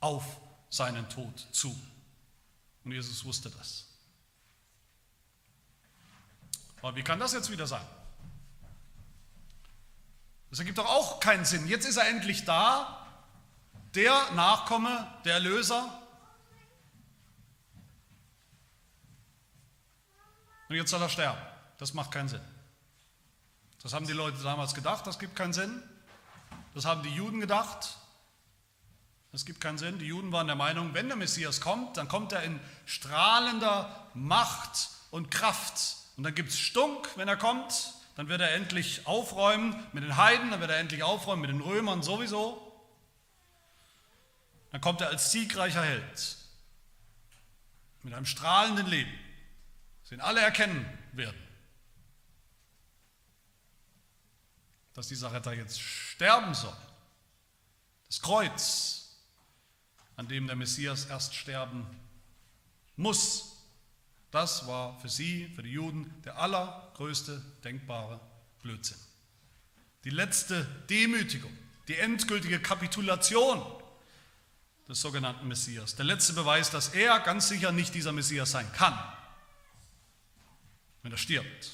[0.00, 0.26] auf
[0.68, 1.74] seinen Tod zu.
[2.84, 3.86] Und Jesus wusste das.
[6.82, 7.86] Aber wie kann das jetzt wieder sein?
[10.50, 11.66] Das ergibt doch auch keinen Sinn.
[11.66, 13.06] Jetzt ist er endlich da,
[13.94, 15.92] der Nachkomme, der Erlöser.
[20.68, 21.40] Und jetzt soll er sterben.
[21.78, 22.40] Das macht keinen Sinn.
[23.82, 25.82] Das haben die Leute damals gedacht, das gibt keinen Sinn.
[26.74, 27.96] Das haben die Juden gedacht.
[29.32, 29.98] Das gibt keinen Sinn.
[29.98, 34.90] Die Juden waren der Meinung, wenn der Messias kommt, dann kommt er in strahlender Macht
[35.10, 37.94] und Kraft Und dann gibt es Stunk, wenn er kommt.
[38.18, 41.60] Dann wird er endlich aufräumen mit den Heiden, dann wird er endlich aufräumen mit den
[41.60, 42.60] Römern sowieso.
[44.72, 46.36] Dann kommt er als siegreicher Held
[48.02, 49.12] mit einem strahlenden Leben,
[50.10, 51.40] ihn alle erkennen werden.
[54.94, 56.76] Dass dieser Retter jetzt sterben soll.
[58.08, 59.16] Das Kreuz,
[60.16, 61.86] an dem der Messias erst sterben
[62.96, 63.57] muss,
[64.30, 68.20] das war für sie, für die Juden, der allergrößte denkbare
[68.62, 68.98] Blödsinn.
[70.04, 71.56] Die letzte Demütigung,
[71.88, 73.64] die endgültige Kapitulation
[74.86, 75.96] des sogenannten Messias.
[75.96, 78.98] Der letzte Beweis, dass er ganz sicher nicht dieser Messias sein kann,
[81.02, 81.70] wenn er stirbt.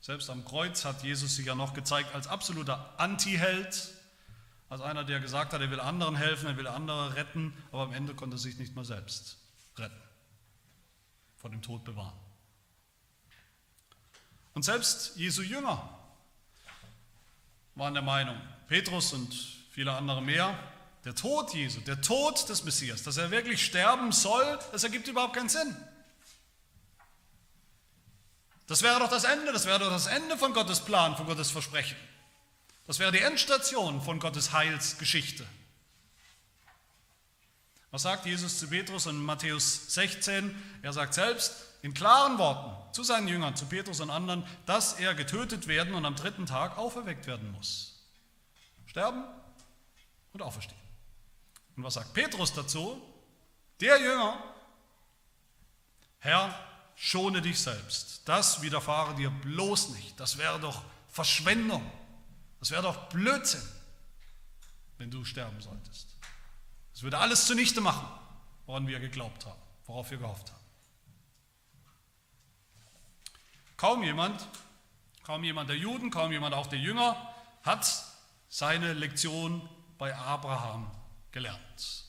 [0.00, 3.94] Selbst am Kreuz hat Jesus sich ja noch gezeigt als absoluter Anti-Held,
[4.70, 7.92] als einer, der gesagt hat, er will anderen helfen, er will andere retten, aber am
[7.92, 9.38] Ende konnte er sich nicht mal selbst
[9.76, 10.07] retten
[11.48, 12.12] vor dem Tod bewahren.
[14.52, 15.88] Und selbst Jesu Jünger
[17.74, 19.32] waren der Meinung, Petrus und
[19.70, 20.58] viele andere mehr,
[21.06, 25.36] der Tod Jesu, der Tod des Messias, dass er wirklich sterben soll, das ergibt überhaupt
[25.36, 25.74] keinen Sinn.
[28.66, 31.50] Das wäre doch das Ende, das wäre doch das Ende von Gottes Plan, von Gottes
[31.50, 31.96] Versprechen.
[32.86, 35.46] Das wäre die Endstation von Gottes Heilsgeschichte.
[37.98, 40.54] Was sagt Jesus zu Petrus in Matthäus 16?
[40.82, 45.16] Er sagt selbst in klaren Worten zu seinen Jüngern, zu Petrus und anderen, dass er
[45.16, 48.06] getötet werden und am dritten Tag auferweckt werden muss.
[48.86, 49.24] Sterben
[50.32, 50.80] und auferstehen.
[51.74, 53.02] Und was sagt Petrus dazu?
[53.80, 54.44] Der Jünger,
[56.20, 56.54] Herr,
[56.94, 58.22] schone dich selbst.
[58.26, 60.20] Das widerfahre dir bloß nicht.
[60.20, 61.84] Das wäre doch Verschwendung.
[62.60, 63.68] Das wäre doch Blödsinn,
[64.98, 66.07] wenn du sterben solltest.
[66.98, 68.08] Es würde alles zunichte machen,
[68.66, 70.64] woran wir geglaubt haben, worauf wir gehofft haben.
[73.76, 74.44] Kaum jemand,
[75.22, 77.16] kaum jemand der Juden, kaum jemand auch der Jünger
[77.62, 78.04] hat
[78.48, 79.62] seine Lektion
[79.96, 80.90] bei Abraham
[81.30, 82.04] gelernt,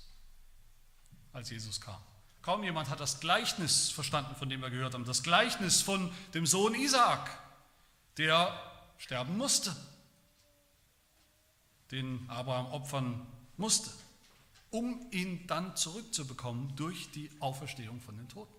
[1.34, 2.02] als Jesus kam.
[2.42, 6.48] Kaum jemand hat das Gleichnis verstanden, von dem wir gehört haben, das Gleichnis von dem
[6.48, 7.30] Sohn Isaak,
[8.18, 8.60] der
[8.98, 9.76] sterben musste,
[11.92, 13.92] den Abraham opfern musste
[14.72, 18.54] um ihn dann zurückzubekommen durch die Auferstehung von den Toten.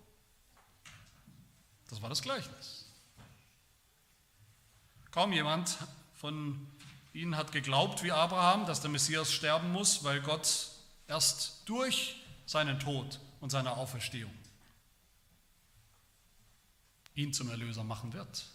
[1.89, 2.85] Das war das Gleichnis.
[5.11, 5.77] Kaum jemand
[6.15, 6.67] von
[7.13, 10.69] ihnen hat geglaubt wie Abraham, dass der Messias sterben muss, weil Gott
[11.07, 14.31] erst durch seinen Tod und seine Auferstehung
[17.15, 18.45] ihn zum Erlöser machen wird.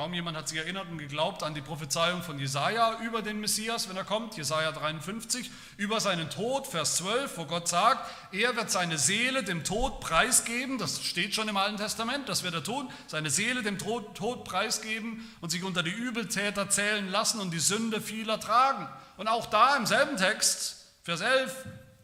[0.00, 3.86] Kaum jemand hat sich erinnert und geglaubt an die Prophezeiung von Jesaja über den Messias,
[3.90, 8.70] wenn er kommt, Jesaja 53, über seinen Tod, Vers 12, wo Gott sagt, er wird
[8.70, 12.90] seine Seele dem Tod preisgeben, das steht schon im Alten Testament, das wird er tun,
[13.08, 17.60] seine Seele dem Tod, Tod preisgeben und sich unter die Übeltäter zählen lassen und die
[17.60, 18.88] Sünde vieler tragen.
[19.18, 21.54] Und auch da im selben Text, Vers 11,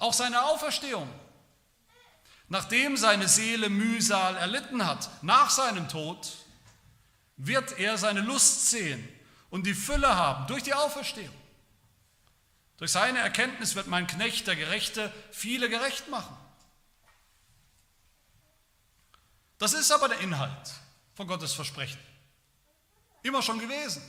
[0.00, 1.08] auch seine Auferstehung.
[2.50, 6.28] Nachdem seine Seele Mühsal erlitten hat, nach seinem Tod,
[7.36, 9.06] wird er seine Lust sehen
[9.50, 11.34] und die Fülle haben durch die Auferstehung.
[12.78, 16.36] Durch seine Erkenntnis wird mein Knecht, der Gerechte, viele gerecht machen.
[19.58, 20.74] Das ist aber der Inhalt
[21.14, 21.98] von Gottes Versprechen.
[23.22, 24.02] Immer schon gewesen.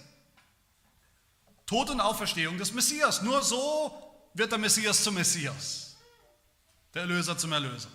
[1.66, 3.22] Tod und Auferstehung des Messias.
[3.22, 5.96] Nur so wird der Messias zum Messias.
[6.94, 7.90] Der Erlöser zum Erlöser.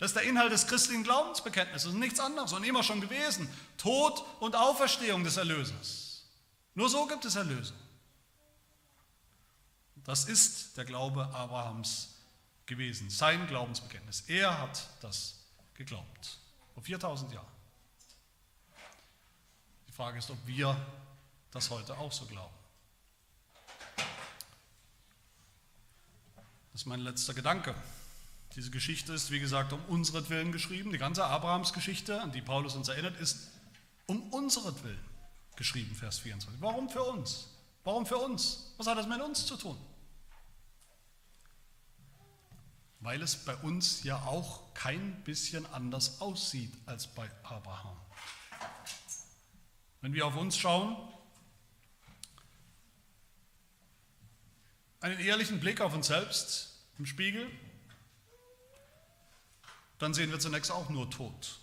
[0.00, 3.52] Das ist der Inhalt des christlichen Glaubensbekenntnisses und nichts anderes und immer schon gewesen.
[3.76, 6.24] Tod und Auferstehung des Erlösers.
[6.74, 7.76] Nur so gibt es Erlösung.
[10.04, 12.14] Das ist der Glaube Abrahams
[12.64, 14.24] gewesen, sein Glaubensbekenntnis.
[14.26, 15.34] Er hat das
[15.74, 16.38] geglaubt.
[16.72, 17.52] Vor 4000 Jahren.
[19.86, 20.74] Die Frage ist, ob wir
[21.50, 22.54] das heute auch so glauben.
[26.72, 27.74] Das ist mein letzter Gedanke.
[28.56, 30.90] Diese Geschichte ist, wie gesagt, um unseretwillen geschrieben.
[30.90, 33.50] Die ganze Abrahams-Geschichte, an die Paulus uns erinnert, ist
[34.06, 34.98] um unseretwillen
[35.56, 36.60] geschrieben, Vers 24.
[36.60, 37.48] Warum für uns?
[37.84, 38.72] Warum für uns?
[38.76, 39.78] Was hat das mit uns zu tun?
[43.00, 47.96] Weil es bei uns ja auch kein bisschen anders aussieht als bei Abraham.
[50.00, 50.96] Wenn wir auf uns schauen,
[55.00, 57.50] einen ehrlichen Blick auf uns selbst im Spiegel,
[60.00, 61.58] dann sehen wir zunächst auch nur Tod.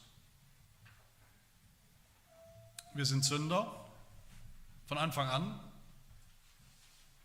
[2.93, 3.85] Wir sind Sünder
[4.85, 5.59] von Anfang an,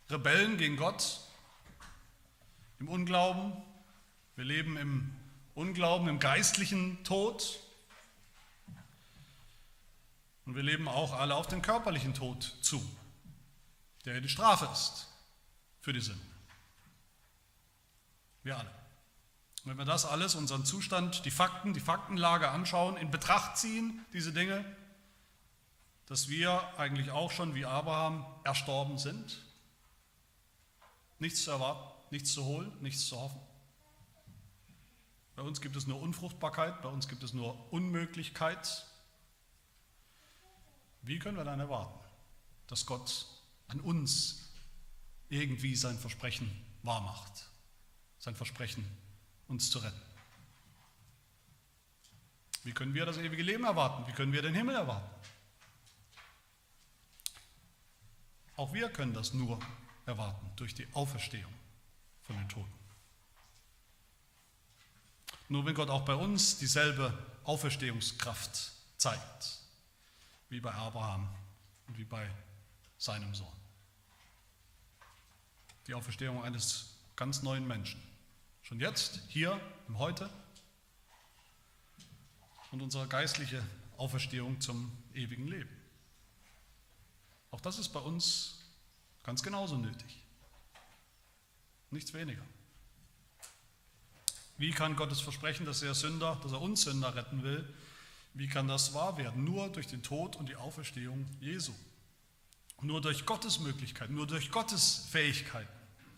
[0.09, 1.21] Rebellen gegen Gott,
[2.81, 3.53] im Unglauben.
[4.37, 5.15] Wir leben im
[5.55, 7.61] Unglauben, im geistlichen Tod.
[10.47, 12.83] Und wir leben auch alle auf den körperlichen Tod zu,
[14.07, 15.09] der die Strafe ist
[15.83, 16.21] für die Sünde.
[18.43, 18.82] Wir alle.
[19.65, 24.05] Und wenn wir das alles, unseren Zustand, die Fakten, die Faktenlage anschauen, in Betracht ziehen,
[24.13, 24.65] diese Dinge,
[26.07, 29.41] dass wir eigentlich auch schon wie Abraham erstorben sind,
[31.21, 33.41] nichts zu erwarten, nichts zu holen, nichts zu hoffen.
[35.37, 38.85] Bei uns gibt es nur Unfruchtbarkeit, bei uns gibt es nur Unmöglichkeit.
[41.03, 41.99] Wie können wir dann erwarten,
[42.67, 43.27] dass Gott
[43.69, 44.53] an uns
[45.29, 46.51] irgendwie sein Versprechen
[46.83, 47.49] wahrmacht,
[48.19, 48.85] sein Versprechen,
[49.49, 50.01] uns zu retten?
[52.65, 54.07] Wie können wir das ewige Leben erwarten?
[54.07, 55.11] Wie können wir den Himmel erwarten?
[58.57, 59.59] Auch wir können das nur
[60.07, 61.53] erwarten durch die Auferstehung
[62.23, 62.73] von den Toten.
[65.49, 69.59] Nur wenn Gott auch bei uns dieselbe Auferstehungskraft zeigt,
[70.49, 71.29] wie bei Abraham
[71.89, 72.31] und wie bei
[72.99, 73.53] seinem Sohn.
[75.87, 78.01] Die Auferstehung eines ganz neuen Menschen.
[78.73, 80.31] Schon jetzt, hier, im Heute.
[82.71, 83.63] Und unsere geistliche
[83.99, 85.69] Auferstehung zum ewigen Leben.
[87.51, 88.65] Auch das ist bei uns
[89.25, 90.25] ganz genauso nötig.
[91.91, 92.41] Nichts weniger.
[94.57, 97.69] Wie kann Gottes Versprechen, dass er Sünder, dass er uns Sünder retten will,
[98.33, 99.45] wie kann das wahr werden?
[99.45, 101.75] Nur durch den Tod und die Auferstehung Jesu.
[102.81, 105.69] Nur durch Gottes Möglichkeit, nur durch Gottes Fähigkeit,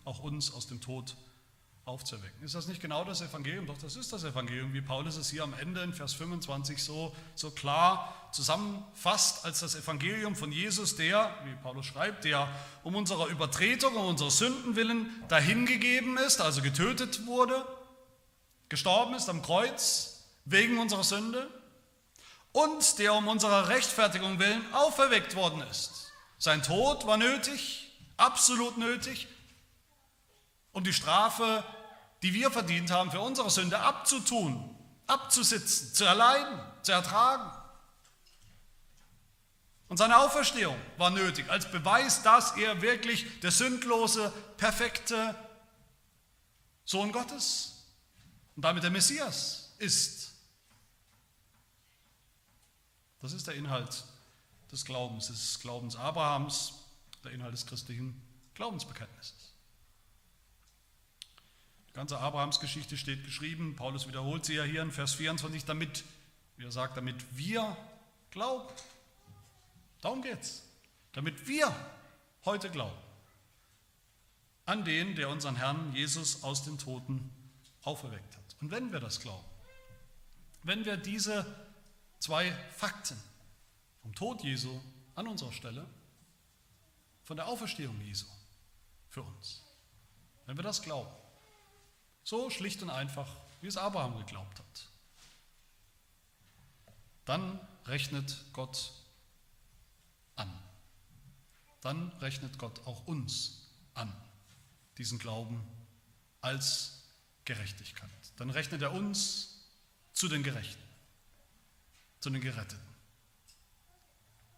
[0.05, 1.17] auch uns aus dem Tod
[1.85, 2.43] aufzuerwecken.
[2.43, 3.67] Ist das nicht genau das Evangelium?
[3.67, 7.15] Doch, das ist das Evangelium, wie Paulus es hier am Ende in Vers 25 so,
[7.35, 12.49] so klar zusammenfasst als das Evangelium von Jesus, der, wie Paulus schreibt, der
[12.83, 17.63] um unserer Übertretung, um unserer Sünden willen dahingegeben ist, also getötet wurde,
[18.67, 21.47] gestorben ist am Kreuz wegen unserer Sünde
[22.51, 26.11] und der um unserer Rechtfertigung willen auferweckt worden ist.
[26.39, 29.27] Sein Tod war nötig, absolut nötig,
[30.75, 31.63] um die Strafe,
[32.21, 37.49] die wir verdient haben, für unsere Sünde abzutun, abzusitzen, zu erleiden, zu ertragen.
[39.87, 45.33] Und seine Auferstehung war nötig als Beweis, dass er wirklich der sündlose, perfekte
[46.83, 47.85] Sohn Gottes
[48.57, 50.33] und damit der Messias ist.
[53.21, 54.03] Das ist der Inhalt
[54.73, 56.73] des Glaubens, des Glaubens Abrahams,
[57.23, 58.21] der Inhalt des christlichen
[58.55, 59.44] Glaubensbekenntnisses.
[61.95, 66.03] Die ganze Abrahamsgeschichte steht geschrieben, Paulus wiederholt sie ja hier in Vers 24, damit,
[66.57, 67.77] wie er sagt, damit wir
[68.31, 68.67] glauben.
[70.01, 70.63] Darum geht es.
[71.13, 71.73] Damit wir
[72.43, 72.97] heute glauben
[74.65, 77.31] an den, der unseren Herrn Jesus aus den Toten
[77.83, 78.57] auferweckt hat.
[78.59, 79.45] Und wenn wir das glauben,
[80.63, 81.45] wenn wir diese
[82.19, 83.15] zwei Fakten
[84.01, 84.81] vom Tod Jesu
[85.13, 85.85] an unserer Stelle,
[87.23, 88.25] von der Auferstehung Jesu
[89.07, 89.63] für uns,
[90.45, 91.15] wenn wir das glauben,
[92.25, 93.27] so schlicht und einfach,
[93.61, 94.87] wie es Abraham geglaubt hat.
[97.23, 98.91] Dann rechnet Gott
[100.35, 100.51] an.
[101.81, 104.11] Dann rechnet Gott auch uns an,
[104.97, 105.63] diesen Glauben
[106.41, 107.03] als
[107.45, 108.09] Gerechtigkeit.
[108.37, 109.61] Dann rechnet er uns
[110.11, 110.83] zu den Gerechten,
[112.19, 112.95] zu den Geretteten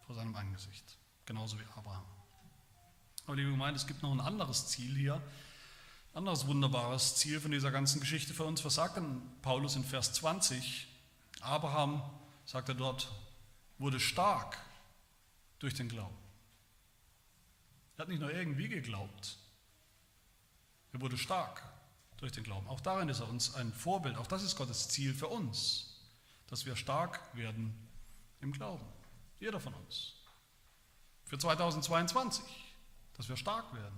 [0.06, 0.96] vor seinem Angesicht,
[1.26, 2.04] genauso wie Abraham.
[3.26, 5.22] Aber liebe Gemeinde, es gibt noch ein anderes Ziel hier,
[6.18, 8.64] anderes wunderbares Ziel von dieser ganzen Geschichte für uns.
[8.64, 10.88] Was sagt denn Paulus in Vers 20?
[11.40, 12.02] Abraham,
[12.44, 13.08] sagt er dort,
[13.78, 14.58] wurde stark
[15.60, 16.16] durch den Glauben.
[17.96, 19.38] Er hat nicht nur irgendwie geglaubt,
[20.92, 21.62] er wurde stark
[22.16, 22.66] durch den Glauben.
[22.66, 24.16] Auch darin ist er uns ein Vorbild.
[24.16, 26.00] Auch das ist Gottes Ziel für uns,
[26.48, 27.72] dass wir stark werden
[28.40, 28.84] im Glauben.
[29.38, 30.14] Jeder von uns.
[31.26, 32.44] Für 2022,
[33.16, 33.96] dass wir stark werden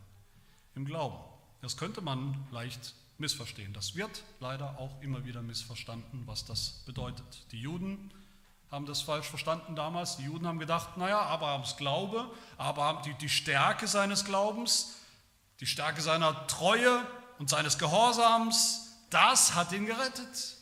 [0.74, 1.29] im Glauben.
[1.60, 3.72] Das könnte man leicht missverstehen.
[3.72, 7.44] Das wird leider auch immer wieder missverstanden, was das bedeutet.
[7.52, 8.10] Die Juden
[8.70, 10.16] haben das falsch verstanden damals.
[10.16, 14.94] Die Juden haben gedacht, naja, Abrahams Glaube, Abraham, die, die Stärke seines Glaubens,
[15.60, 17.04] die Stärke seiner Treue
[17.38, 20.56] und seines Gehorsams, das hat ihn gerettet.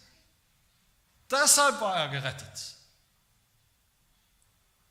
[1.30, 2.77] Deshalb war er gerettet.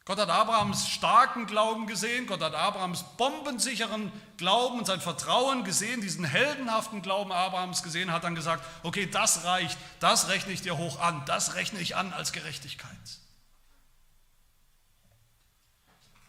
[0.08, 6.00] Gott hat Abrahams starken Glauben gesehen, Gott hat Abrahams bombensicheren Glauben und sein Vertrauen gesehen,
[6.00, 10.78] diesen heldenhaften Glauben Abrahams gesehen, hat dann gesagt, okay, das reicht, das rechne ich dir
[10.78, 13.20] hoch an, das rechne ich an als Gerechtigkeit.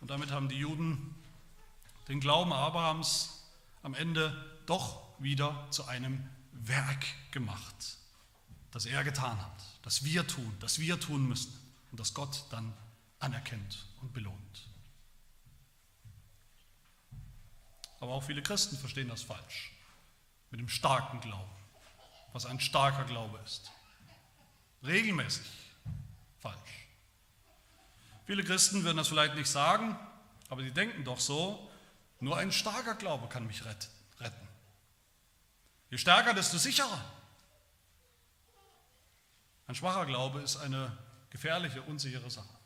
[0.00, 1.14] Und damit haben die Juden
[2.08, 3.44] den Glauben Abrahams
[3.84, 7.96] am Ende doch wieder zu einem Werk gemacht,
[8.72, 11.56] das er getan hat, das wir tun, das wir tun müssen
[11.92, 12.74] und das Gott dann
[13.18, 14.68] anerkennt und belohnt.
[18.00, 19.72] Aber auch viele Christen verstehen das falsch
[20.50, 21.50] mit dem starken Glauben,
[22.32, 23.70] was ein starker Glaube ist.
[24.84, 25.46] Regelmäßig
[26.38, 26.86] falsch.
[28.26, 29.98] Viele Christen würden das vielleicht nicht sagen,
[30.48, 31.70] aber sie denken doch so,
[32.20, 33.88] nur ein starker Glaube kann mich retten.
[35.90, 37.04] Je stärker, desto sicherer.
[39.66, 40.96] Ein schwacher Glaube ist eine
[41.30, 42.57] gefährliche, unsichere Sache.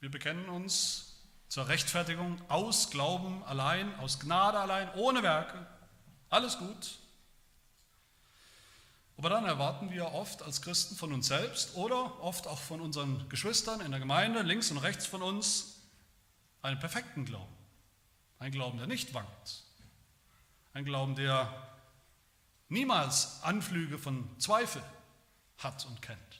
[0.00, 1.14] Wir bekennen uns
[1.48, 5.66] zur Rechtfertigung aus Glauben allein, aus Gnade allein, ohne Werke.
[6.30, 6.98] Alles gut.
[9.18, 13.28] Aber dann erwarten wir oft als Christen von uns selbst oder oft auch von unseren
[13.28, 15.82] Geschwistern in der Gemeinde, links und rechts von uns,
[16.62, 17.54] einen perfekten Glauben.
[18.38, 19.64] Ein Glauben, der nicht wankt.
[20.72, 21.52] Ein Glauben, der
[22.70, 24.82] niemals Anflüge von Zweifel
[25.58, 26.39] hat und kennt.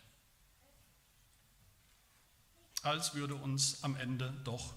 [2.83, 4.75] Als würde uns am Ende doch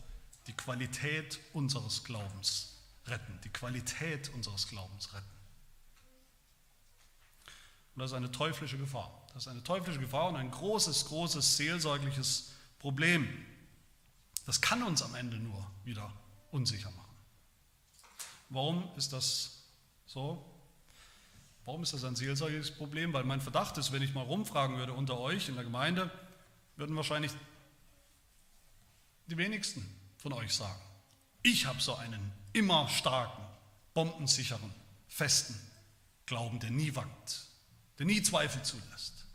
[0.47, 5.25] die Qualität unseres Glaubens retten, die Qualität unseres Glaubens retten.
[7.95, 9.21] Und das ist eine teuflische Gefahr.
[9.33, 13.27] Das ist eine teuflische Gefahr und ein großes, großes seelsorgliches Problem.
[14.45, 16.11] Das kann uns am Ende nur wieder
[16.51, 17.15] unsicher machen.
[18.49, 19.63] Warum ist das
[20.05, 20.45] so?
[21.65, 23.13] Warum ist das ein seelsorgliches Problem?
[23.13, 26.11] Weil mein Verdacht ist, wenn ich mal rumfragen würde unter euch in der Gemeinde,
[26.75, 27.31] würden wahrscheinlich
[29.33, 29.83] die wenigsten
[30.17, 30.79] von euch sagen.
[31.41, 33.43] Ich habe so einen immer starken,
[33.95, 34.73] bombensicheren,
[35.07, 35.59] festen
[36.27, 37.47] Glauben, der nie wankt,
[37.97, 39.25] der nie Zweifel zulässt.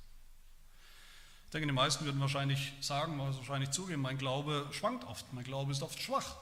[1.47, 5.73] Ich denke, die meisten würden wahrscheinlich sagen, wahrscheinlich zugeben, mein Glaube schwankt oft, mein Glaube
[5.73, 6.37] ist oft schwach.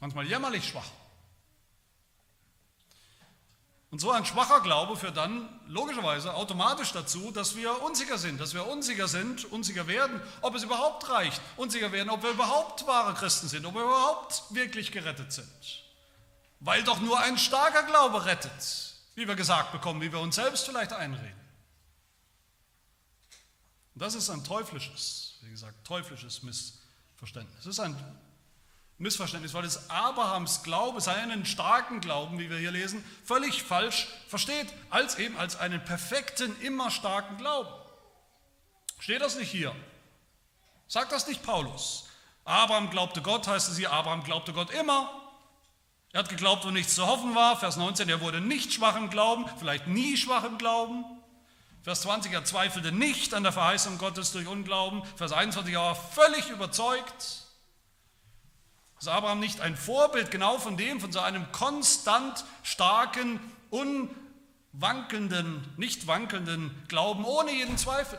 [0.00, 0.90] Manchmal jämmerlich schwach.
[3.90, 8.52] Und so ein schwacher Glaube führt dann logischerweise automatisch dazu, dass wir unsicher sind, dass
[8.52, 13.14] wir unsicher sind, unsicher werden, ob es überhaupt reicht, unsicher werden, ob wir überhaupt wahre
[13.14, 15.84] Christen sind, ob wir überhaupt wirklich gerettet sind.
[16.58, 20.66] Weil doch nur ein starker Glaube rettet, wie wir gesagt bekommen, wie wir uns selbst
[20.66, 21.40] vielleicht einreden.
[23.94, 27.60] Und das ist ein teuflisches, wie gesagt, teuflisches Missverständnis.
[27.60, 27.96] Es ist ein
[28.98, 34.72] Missverständnis, weil es Abrahams Glaube, seinen starken Glauben, wie wir hier lesen, völlig falsch versteht,
[34.88, 37.70] als eben als einen perfekten, immer starken Glauben.
[38.98, 39.74] Steht das nicht hier?
[40.88, 42.08] Sagt das nicht Paulus?
[42.44, 45.10] Abraham glaubte Gott, heißt es hier, Abraham glaubte Gott immer.
[46.12, 47.58] Er hat geglaubt, wo nichts zu hoffen war.
[47.58, 51.04] Vers 19, er wurde nicht schwach im Glauben, vielleicht nie schwach im Glauben.
[51.82, 55.04] Vers 20, er zweifelte nicht an der Verheißung Gottes durch Unglauben.
[55.16, 57.45] Vers 21, er war völlig überzeugt.
[58.98, 63.40] Ist Abraham nicht ein Vorbild genau von dem, von so einem konstant starken,
[63.70, 68.18] unwankelnden, nicht wankelnden Glauben ohne jeden Zweifel?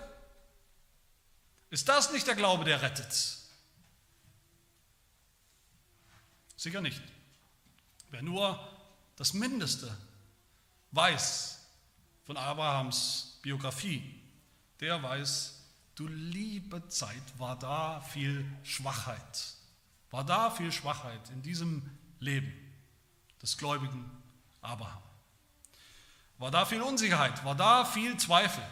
[1.70, 3.38] Ist das nicht der Glaube, der rettet?
[6.56, 7.02] Sicher nicht.
[8.10, 8.60] Wer nur
[9.16, 9.96] das Mindeste
[10.92, 11.60] weiß
[12.26, 14.22] von Abrahams Biografie,
[14.80, 15.56] der weiß,
[15.96, 19.57] du liebe Zeit, war da viel Schwachheit
[20.18, 21.88] war da viel Schwachheit in diesem
[22.20, 22.52] Leben
[23.40, 24.10] des gläubigen
[24.64, 25.04] Abraham?
[26.40, 27.46] War da viel Unsicherheit?
[27.46, 28.64] War da viel Zweifel?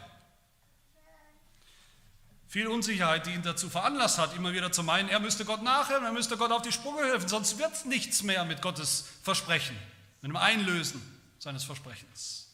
[2.47, 6.05] Viel Unsicherheit, die ihn dazu veranlasst hat, immer wieder zu meinen, er müsste Gott nachhelfen,
[6.05, 9.77] er müsste Gott auf die Sprünge helfen, sonst wird nichts mehr mit Gottes Versprechen,
[10.23, 10.99] mit dem Einlösen
[11.37, 12.49] seines Versprechens.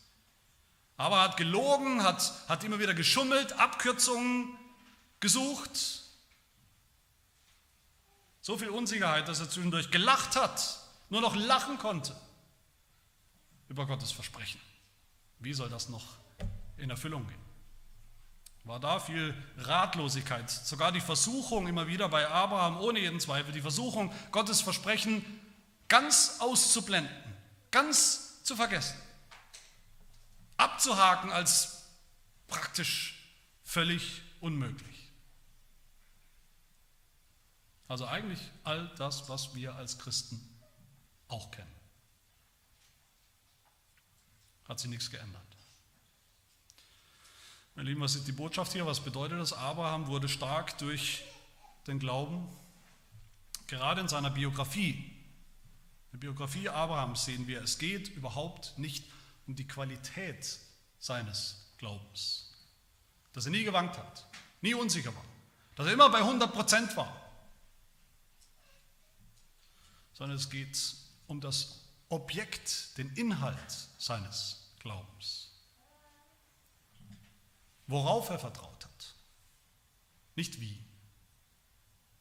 [0.97, 4.49] Aber er hat gelogen, hat, hat immer wieder geschummelt, Abkürzungen
[5.21, 6.01] gesucht,
[8.41, 10.79] so viel Unsicherheit, dass er zwischendurch gelacht hat,
[11.09, 12.15] nur noch lachen konnte
[13.69, 14.59] über Gottes Versprechen.
[15.39, 16.03] Wie soll das noch
[16.77, 17.39] in Erfüllung gehen?
[18.63, 23.61] War da viel Ratlosigkeit, sogar die Versuchung immer wieder bei Abraham, ohne jeden Zweifel, die
[23.61, 25.25] Versuchung, Gottes Versprechen
[25.87, 27.11] ganz auszublenden,
[27.71, 28.95] ganz zu vergessen,
[30.57, 31.83] abzuhaken als
[32.47, 33.19] praktisch
[33.63, 34.90] völlig unmöglich.
[37.91, 40.39] Also eigentlich all das, was wir als Christen
[41.27, 41.75] auch kennen.
[44.65, 45.41] Hat sich nichts geändert.
[47.75, 48.85] Meine Lieben, was ist die Botschaft hier?
[48.85, 49.51] Was bedeutet das?
[49.51, 51.25] Abraham wurde stark durch
[51.85, 52.47] den Glauben.
[53.67, 59.03] Gerade in seiner Biografie, in der Biografie Abrahams sehen wir, es geht überhaupt nicht
[59.47, 60.59] um die Qualität
[60.97, 62.53] seines Glaubens.
[63.33, 64.25] Dass er nie gewankt hat,
[64.61, 65.25] nie unsicher war,
[65.75, 67.20] dass er immer bei 100 Prozent war
[70.14, 70.95] sondern es geht
[71.28, 75.47] um das Objekt, den Inhalt seines Glaubens.
[77.88, 79.16] worauf er vertraut hat.
[80.36, 80.78] Nicht wie.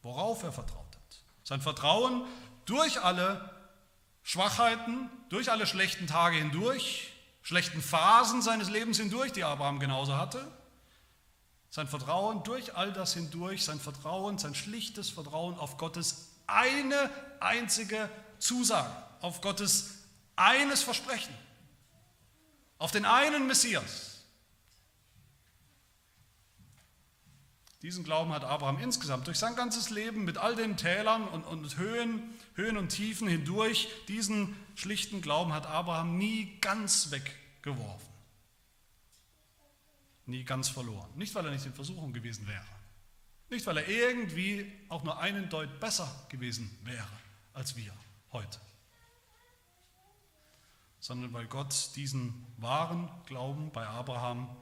[0.02, 1.22] Worauf er vertraut hat.
[1.44, 2.26] Sein Vertrauen
[2.64, 3.50] durch alle
[4.22, 7.12] Schwachheiten, durch alle schlechten Tage hindurch,
[7.42, 10.46] schlechten Phasen seines Lebens hindurch, die Abraham genauso hatte.
[11.70, 18.08] Sein Vertrauen durch all das hindurch, sein Vertrauen, sein schlichtes Vertrauen auf Gottes eine einzige
[18.38, 18.90] Zusage,
[19.20, 20.04] auf Gottes
[20.36, 21.34] eines Versprechen,
[22.78, 24.10] auf den einen Messias.
[27.82, 31.78] Diesen Glauben hat Abraham insgesamt durch sein ganzes Leben mit all den Tälern und, und
[31.78, 32.22] Höhen,
[32.54, 38.08] Höhen und Tiefen hindurch, diesen schlichten Glauben hat Abraham nie ganz weggeworfen.
[40.26, 41.10] Nie ganz verloren.
[41.16, 42.64] Nicht, weil er nicht in Versuchung gewesen wäre.
[43.50, 47.08] Nicht, weil er irgendwie auch nur einen Deut besser gewesen wäre
[47.52, 47.92] als wir
[48.32, 48.60] heute.
[51.00, 54.56] Sondern weil Gott diesen wahren Glauben bei Abraham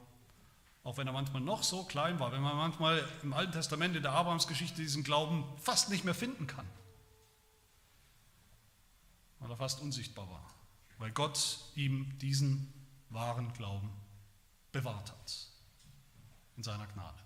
[0.83, 4.01] auch wenn er manchmal noch so klein war, wenn man manchmal im Alten Testament in
[4.01, 6.65] der Abrahamsgeschichte diesen Glauben fast nicht mehr finden kann,
[9.39, 10.53] weil er fast unsichtbar war,
[10.97, 12.73] weil Gott ihm diesen
[13.09, 13.91] wahren Glauben
[14.71, 15.47] bewahrt hat
[16.55, 17.19] in seiner Gnade.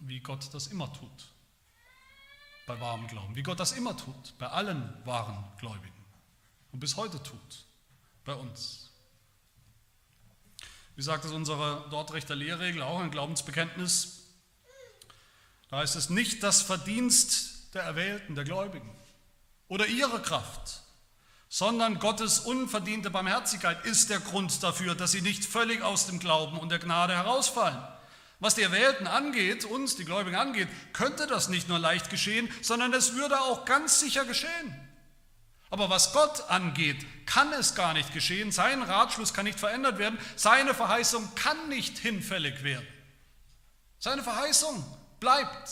[0.00, 1.32] Wie Gott das immer tut
[2.66, 6.04] bei wahrem Glauben, wie Gott das immer tut bei allen wahren Gläubigen
[6.72, 7.66] und bis heute tut
[8.24, 8.90] bei uns.
[10.96, 14.24] Wie sagt es unsere Dortrechter Lehrregel, auch ein Glaubensbekenntnis?
[15.70, 18.90] Da heißt es nicht das Verdienst der Erwählten, der Gläubigen
[19.68, 20.82] oder ihre Kraft,
[21.48, 26.58] sondern Gottes unverdiente Barmherzigkeit ist der Grund dafür, dass sie nicht völlig aus dem Glauben
[26.58, 27.82] und der Gnade herausfallen.
[28.44, 32.92] Was die Erwählten angeht, uns, die Gläubigen angeht, könnte das nicht nur leicht geschehen, sondern
[32.92, 34.78] es würde auch ganz sicher geschehen.
[35.70, 38.52] Aber was Gott angeht, kann es gar nicht geschehen.
[38.52, 40.18] Sein Ratschluss kann nicht verändert werden.
[40.36, 42.86] Seine Verheißung kann nicht hinfällig werden.
[43.98, 44.84] Seine Verheißung
[45.20, 45.70] bleibt.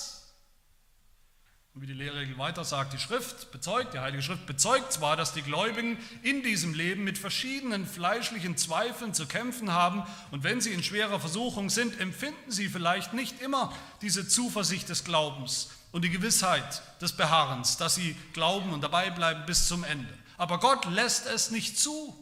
[1.75, 5.33] Und wie die Lehrregel weiter sagt, die Schrift bezeugt, die Heilige Schrift bezeugt zwar, dass
[5.33, 10.73] die Gläubigen in diesem Leben mit verschiedenen fleischlichen Zweifeln zu kämpfen haben und wenn sie
[10.73, 16.11] in schwerer Versuchung sind, empfinden sie vielleicht nicht immer diese Zuversicht des Glaubens, und die
[16.11, 20.13] Gewissheit des Beharrens, dass sie glauben und dabei bleiben bis zum Ende.
[20.39, 22.19] Aber Gott lässt es nicht zu,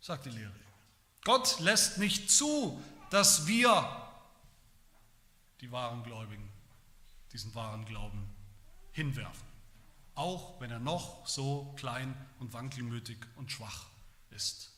[0.00, 0.52] sagt die Lehre.
[1.24, 3.88] Gott lässt nicht zu, dass wir,
[5.60, 6.50] die wahren Gläubigen,
[7.32, 8.31] diesen wahren Glauben
[8.92, 9.48] hinwerfen.
[10.14, 13.86] Auch wenn er noch so klein und wankelmütig und schwach
[14.30, 14.72] ist.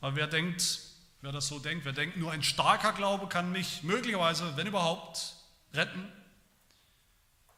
[0.00, 0.88] Aber wer denkt,
[1.20, 5.34] Wer das so denkt, wer denkt, nur ein starker Glaube kann mich möglicherweise, wenn überhaupt,
[5.72, 6.12] retten,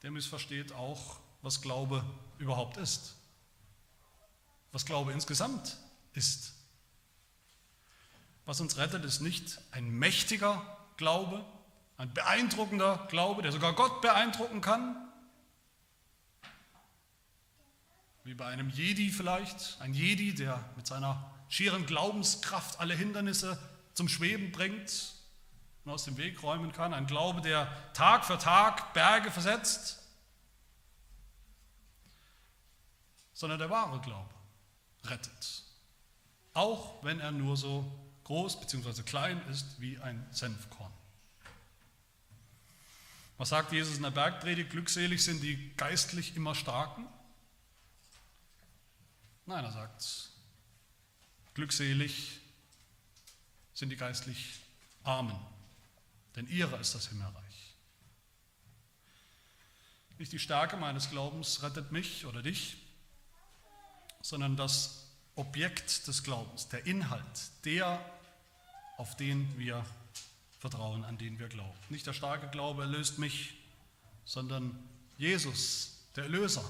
[0.03, 2.03] der missversteht auch, was Glaube
[2.39, 3.17] überhaupt ist.
[4.73, 5.77] Was Glaube insgesamt
[6.15, 6.55] ist.
[8.47, 11.45] Was uns rettet, ist nicht ein mächtiger Glaube,
[12.01, 14.97] ein beeindruckender Glaube, der sogar Gott beeindrucken kann,
[18.25, 23.59] wie bei einem Jedi vielleicht, ein Jedi, der mit seiner schieren Glaubenskraft alle Hindernisse
[23.93, 25.13] zum Schweben bringt
[25.85, 26.95] und aus dem Weg räumen kann.
[26.95, 29.99] Ein Glaube, der Tag für Tag Berge versetzt,
[33.35, 34.35] sondern der wahre Glaube
[35.05, 35.65] rettet.
[36.55, 37.85] Auch wenn er nur so
[38.25, 39.03] groß bzw.
[39.03, 40.93] klein ist wie ein Senfkorn.
[43.41, 44.69] Was sagt Jesus in der Bergpredigt?
[44.69, 47.09] Glückselig sind die geistlich immer Starken?
[49.47, 50.29] Nein, er sagt,
[51.55, 52.39] Glückselig
[53.73, 54.61] sind die geistlich
[55.05, 55.41] Armen,
[56.37, 57.77] denn ihrer ist das Himmelreich.
[60.19, 62.77] Nicht die Stärke meines Glaubens rettet mich oder dich,
[64.21, 68.05] sondern das Objekt des Glaubens, der Inhalt, der,
[68.99, 69.83] auf den wir
[70.61, 71.77] vertrauen, an den wir glauben.
[71.89, 73.55] Nicht der starke Glaube erlöst mich,
[74.25, 74.79] sondern
[75.19, 76.65] Jesus, der Erlöser,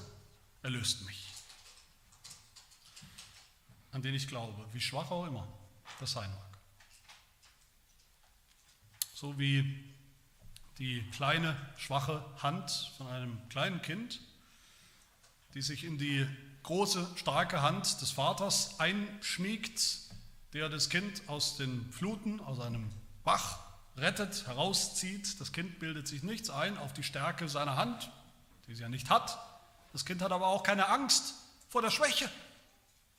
[0.62, 1.30] erlöst mich
[3.92, 5.46] an den ich glaube, wie schwach auch immer
[5.98, 6.58] das sein mag.
[9.14, 9.84] So wie
[10.78, 14.20] die kleine, schwache Hand von einem kleinen Kind,
[15.54, 16.26] die sich in die
[16.62, 19.82] große, starke Hand des Vaters einschmiegt,
[20.52, 22.90] der das Kind aus den Fluten, aus einem
[23.24, 23.58] Bach
[24.00, 25.40] rettet, herauszieht.
[25.40, 28.10] Das Kind bildet sich nichts ein auf die Stärke seiner Hand,
[28.66, 29.38] die sie ja nicht hat.
[29.92, 31.34] Das Kind hat aber auch keine Angst
[31.68, 32.30] vor der Schwäche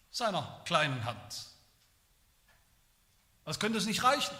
[0.10, 1.46] seiner kleinen Hand.
[3.46, 4.36] Das könnte es nicht reichen,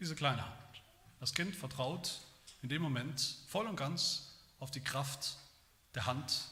[0.00, 0.82] diese kleine Hand.
[1.20, 2.20] Das Kind vertraut
[2.62, 5.36] in dem Moment voll und ganz auf die Kraft
[5.94, 6.48] der Hand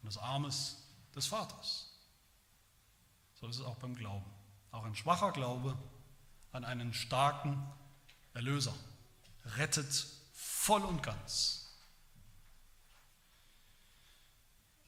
[0.00, 0.82] und des Armes
[1.14, 1.90] des Vaters.
[3.34, 4.24] So ist es auch beim Glauben.
[4.70, 5.76] Auch ein schwacher Glaube
[6.52, 7.66] an einen starken
[8.34, 8.74] Erlöser,
[9.56, 11.64] rettet voll und ganz.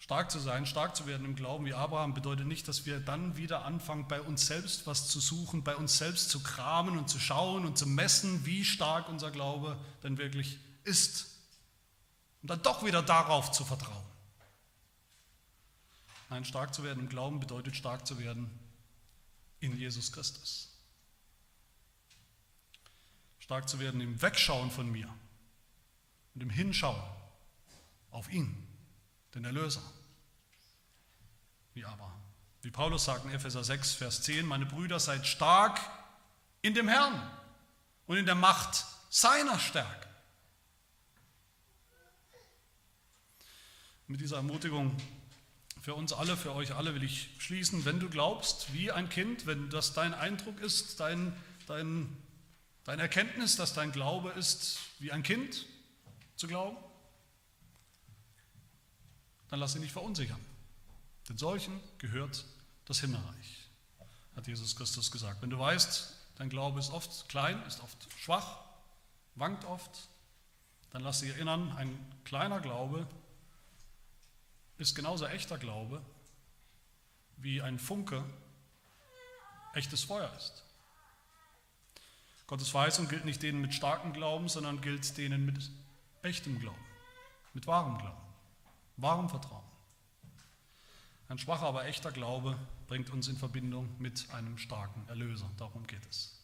[0.07, 3.37] Stark zu sein, stark zu werden im Glauben wie Abraham bedeutet nicht, dass wir dann
[3.37, 7.19] wieder anfangen, bei uns selbst was zu suchen, bei uns selbst zu kramen und zu
[7.19, 11.27] schauen und zu messen, wie stark unser Glaube denn wirklich ist.
[12.43, 14.07] Und dann doch wieder darauf zu vertrauen.
[16.31, 18.49] Nein, stark zu werden im Glauben bedeutet stark zu werden
[19.59, 20.76] in Jesus Christus.
[23.47, 25.09] Stark zu werden im Wegschauen von mir
[26.35, 27.01] und im Hinschauen
[28.11, 28.67] auf ihn,
[29.37, 29.83] den Erlöser
[31.73, 32.21] wie Abraham.
[32.63, 35.79] Wie Paulus sagt in Epheser 6, Vers 10, meine Brüder, seid stark
[36.61, 37.15] in dem Herrn
[38.09, 40.09] und in der Macht seiner Stärke.
[44.09, 44.97] Mit dieser Ermutigung
[45.81, 49.47] für uns alle, für euch alle will ich schließen, wenn du glaubst wie ein Kind,
[49.47, 51.33] wenn das dein Eindruck ist, dein,
[51.69, 52.09] dein,
[52.87, 55.66] dein Erkenntnis, dass dein Glaube ist, wie ein Kind
[56.37, 56.76] zu glauben,
[59.49, 60.41] dann lass dich nicht verunsichern.
[61.28, 62.45] Denn solchen gehört
[62.84, 63.68] das Himmelreich,
[64.37, 65.43] hat Jesus Christus gesagt.
[65.43, 68.61] Wenn du weißt, dein Glaube ist oft klein, ist oft schwach,
[69.34, 70.09] wankt oft,
[70.91, 73.07] dann lass dich erinnern, ein kleiner Glaube
[74.78, 76.01] ist genauso echter Glaube,
[77.39, 78.24] wie ein Funke
[79.74, 80.66] echtes Feuer ist.
[82.47, 85.71] Gottes Weisung gilt nicht denen mit starkem Glauben, sondern gilt denen mit
[86.23, 86.85] echtem Glauben,
[87.55, 88.23] mit wahrem Glauben,
[88.97, 89.65] wahrem Vertrauen.
[91.29, 95.51] Ein schwacher, aber echter Glaube bringt uns in Verbindung mit einem starken Erlöser.
[95.57, 96.41] Darum geht es.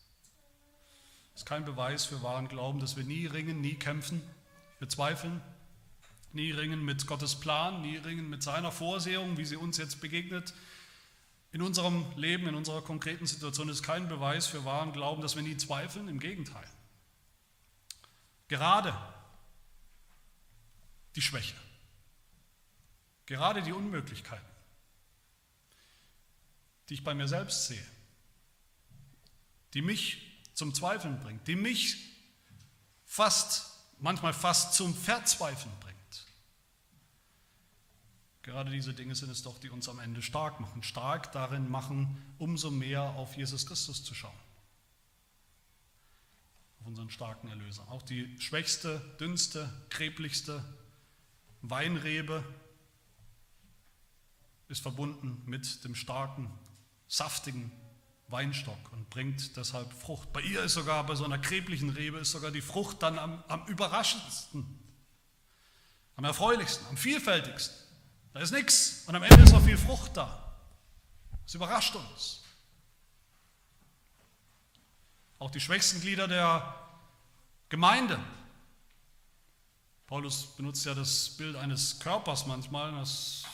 [1.34, 4.20] Es ist kein Beweis für wahren Glauben, dass wir nie ringen, nie kämpfen,
[4.80, 5.40] wir zweifeln,
[6.32, 10.52] nie ringen mit Gottes Plan, nie ringen mit seiner Vorsehung, wie sie uns jetzt begegnet.
[11.52, 15.42] In unserem Leben, in unserer konkreten Situation ist kein Beweis für wahren Glauben, dass wir
[15.42, 16.66] nie zweifeln, im Gegenteil.
[18.48, 18.96] Gerade
[21.14, 21.54] die Schwäche,
[23.26, 24.44] gerade die Unmöglichkeiten,
[26.88, 27.86] die ich bei mir selbst sehe,
[29.74, 31.96] die mich zum Zweifeln bringt, die mich
[33.04, 35.91] fast, manchmal fast zum Verzweifeln bringt.
[38.42, 42.20] Gerade diese Dinge sind es doch, die uns am Ende stark machen, stark darin machen,
[42.38, 44.32] umso mehr auf Jesus Christus zu schauen,
[46.80, 47.88] auf unseren starken Erlöser.
[47.88, 50.64] Auch die schwächste, dünnste, krebligste
[51.62, 52.44] Weinrebe
[54.68, 56.50] ist verbunden mit dem starken
[57.06, 57.70] saftigen
[58.26, 60.32] Weinstock und bringt deshalb Frucht.
[60.32, 63.44] Bei ihr ist sogar, bei so einer kreblichen Rebe, ist sogar die Frucht dann am,
[63.46, 64.66] am überraschendsten,
[66.16, 67.91] am erfreulichsten, am vielfältigsten.
[68.32, 70.54] Da ist nichts und am Ende ist noch viel Frucht da.
[71.44, 72.42] Das überrascht uns.
[75.38, 76.74] Auch die schwächsten Glieder der
[77.68, 78.18] Gemeinde.
[80.06, 83.44] Paulus benutzt ja das Bild eines Körpers manchmal, das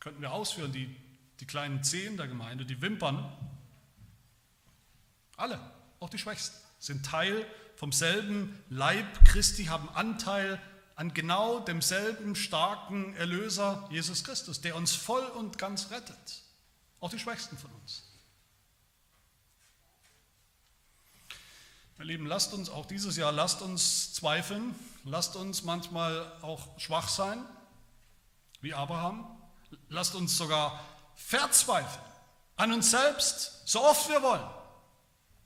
[0.00, 0.94] könnten wir ausführen, die
[1.40, 3.32] die kleinen Zehen der Gemeinde, die Wimpern,
[5.36, 5.58] alle,
[6.00, 7.46] auch die Schwächsten, sind Teil
[7.76, 10.60] vom selben Leib Christi, haben Anteil
[11.00, 16.42] an genau demselben starken Erlöser Jesus Christus, der uns voll und ganz rettet.
[17.00, 18.02] Auch die Schwächsten von uns.
[21.96, 24.74] Meine Lieben, lasst uns auch dieses Jahr, lasst uns zweifeln,
[25.04, 27.42] lasst uns manchmal auch schwach sein,
[28.60, 29.26] wie Abraham,
[29.88, 30.84] lasst uns sogar
[31.14, 32.04] verzweifeln.
[32.56, 34.46] An uns selbst, so oft wir wollen.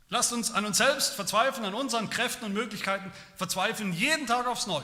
[0.09, 4.67] Lasst uns an uns selbst verzweifeln, an unseren Kräften und Möglichkeiten verzweifeln, jeden Tag aufs
[4.67, 4.83] Neue.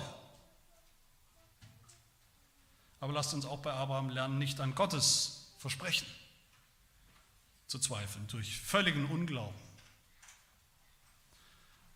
[3.01, 6.07] Aber lasst uns auch bei Abraham lernen, nicht an Gottes Versprechen
[7.66, 9.61] zu zweifeln, durch völligen Unglauben,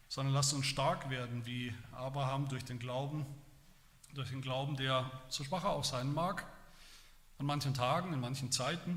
[0.08, 3.26] sondern lasst uns stark werden wie Abraham durch den Glauben,
[4.14, 6.46] durch den Glauben, der so schwach auch sein mag,
[7.38, 8.96] an manchen Tagen, in manchen Zeiten,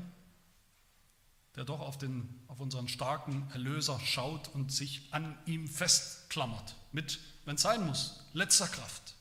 [1.56, 7.18] der doch auf, den, auf unseren starken Erlöser schaut und sich an ihm festklammert, mit,
[7.44, 9.16] wenn es sein muss, letzter Kraft.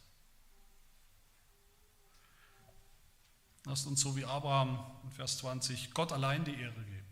[3.68, 7.05] Lasst uns so wie Abraham in Vers 20 Gott allein die Ehre geben.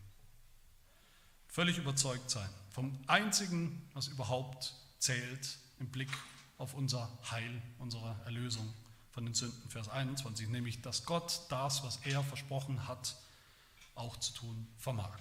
[1.49, 6.10] Völlig überzeugt sein vom einzigen, was überhaupt zählt im Blick
[6.58, 8.74] auf unser Heil, unsere Erlösung
[9.12, 13.16] von den Sünden, Vers 21, nämlich, dass Gott das, was er versprochen hat,
[13.95, 15.20] auch zu tun vermag.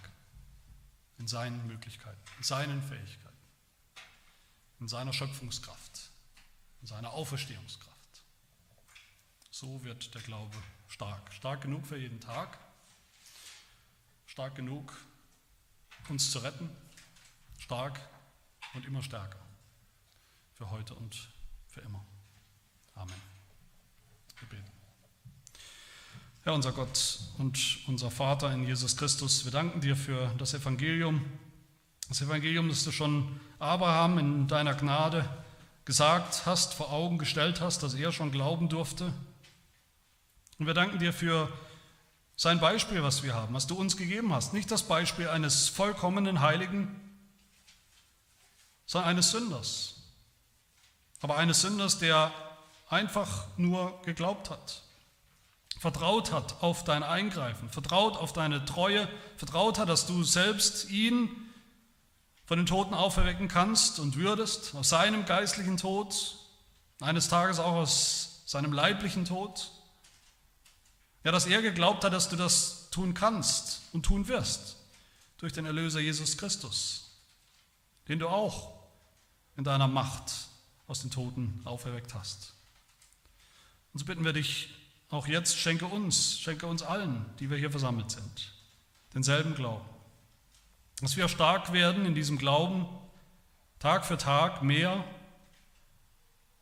[1.19, 3.37] In seinen Möglichkeiten, in seinen Fähigkeiten,
[4.79, 6.11] in seiner Schöpfungskraft,
[6.81, 7.93] in seiner Auferstehungskraft.
[9.51, 10.57] So wird der Glaube
[10.95, 11.33] stark.
[11.33, 12.57] Stark genug für jeden Tag,
[14.27, 14.97] stark genug
[16.09, 16.71] uns zu retten,
[17.59, 17.99] stark
[18.75, 19.41] und immer stärker,
[20.53, 21.29] für heute und
[21.67, 22.05] für immer.
[22.95, 23.21] Amen.
[24.39, 24.71] Wir beten.
[26.45, 31.25] Herr unser Gott und unser Vater in Jesus Christus, wir danken dir für das Evangelium,
[32.09, 35.29] das Evangelium, das du schon Abraham in deiner Gnade
[35.87, 39.13] gesagt hast, vor Augen gestellt hast, dass er schon glauben durfte.
[40.59, 41.53] Und wir danken dir für
[42.37, 44.53] sein Beispiel, was wir haben, was du uns gegeben hast.
[44.53, 47.01] Nicht das Beispiel eines vollkommenen Heiligen,
[48.87, 49.97] sondern eines Sünders.
[51.21, 52.33] Aber eines Sünders, der
[52.89, 54.83] einfach nur geglaubt hat,
[55.81, 61.31] vertraut hat auf dein Eingreifen, vertraut auf deine Treue, vertraut hat, dass du selbst ihn
[62.47, 66.37] von den Toten auferwecken kannst und würdest, aus seinem geistlichen Tod,
[67.01, 69.71] eines Tages auch aus seinem leiblichen Tod.
[71.25, 74.77] Ja, dass er geglaubt hat, dass du das tun kannst und tun wirst
[75.39, 77.11] durch den Erlöser Jesus Christus,
[78.09, 78.73] den du auch
[79.57, 80.33] in deiner Macht
[80.87, 82.53] aus den Toten auferweckt hast.
[83.93, 84.69] Und so bitten wir dich
[85.11, 88.53] auch jetzt, schenke uns, schenke uns allen, die wir hier versammelt sind,
[89.15, 89.85] denselben Glauben
[91.01, 92.87] dass wir stark werden in diesem Glauben,
[93.79, 95.05] Tag für Tag mehr,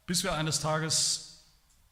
[0.06, 1.31] bis wir eines Tages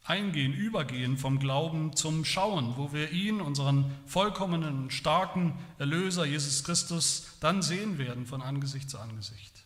[0.03, 7.37] eingehen, übergehen vom Glauben zum Schauen, wo wir ihn, unseren vollkommenen, starken Erlöser Jesus Christus,
[7.39, 9.65] dann sehen werden von Angesicht zu Angesicht.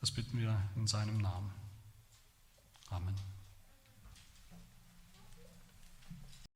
[0.00, 1.50] Das bitten wir in seinem Namen.
[2.88, 3.29] Amen.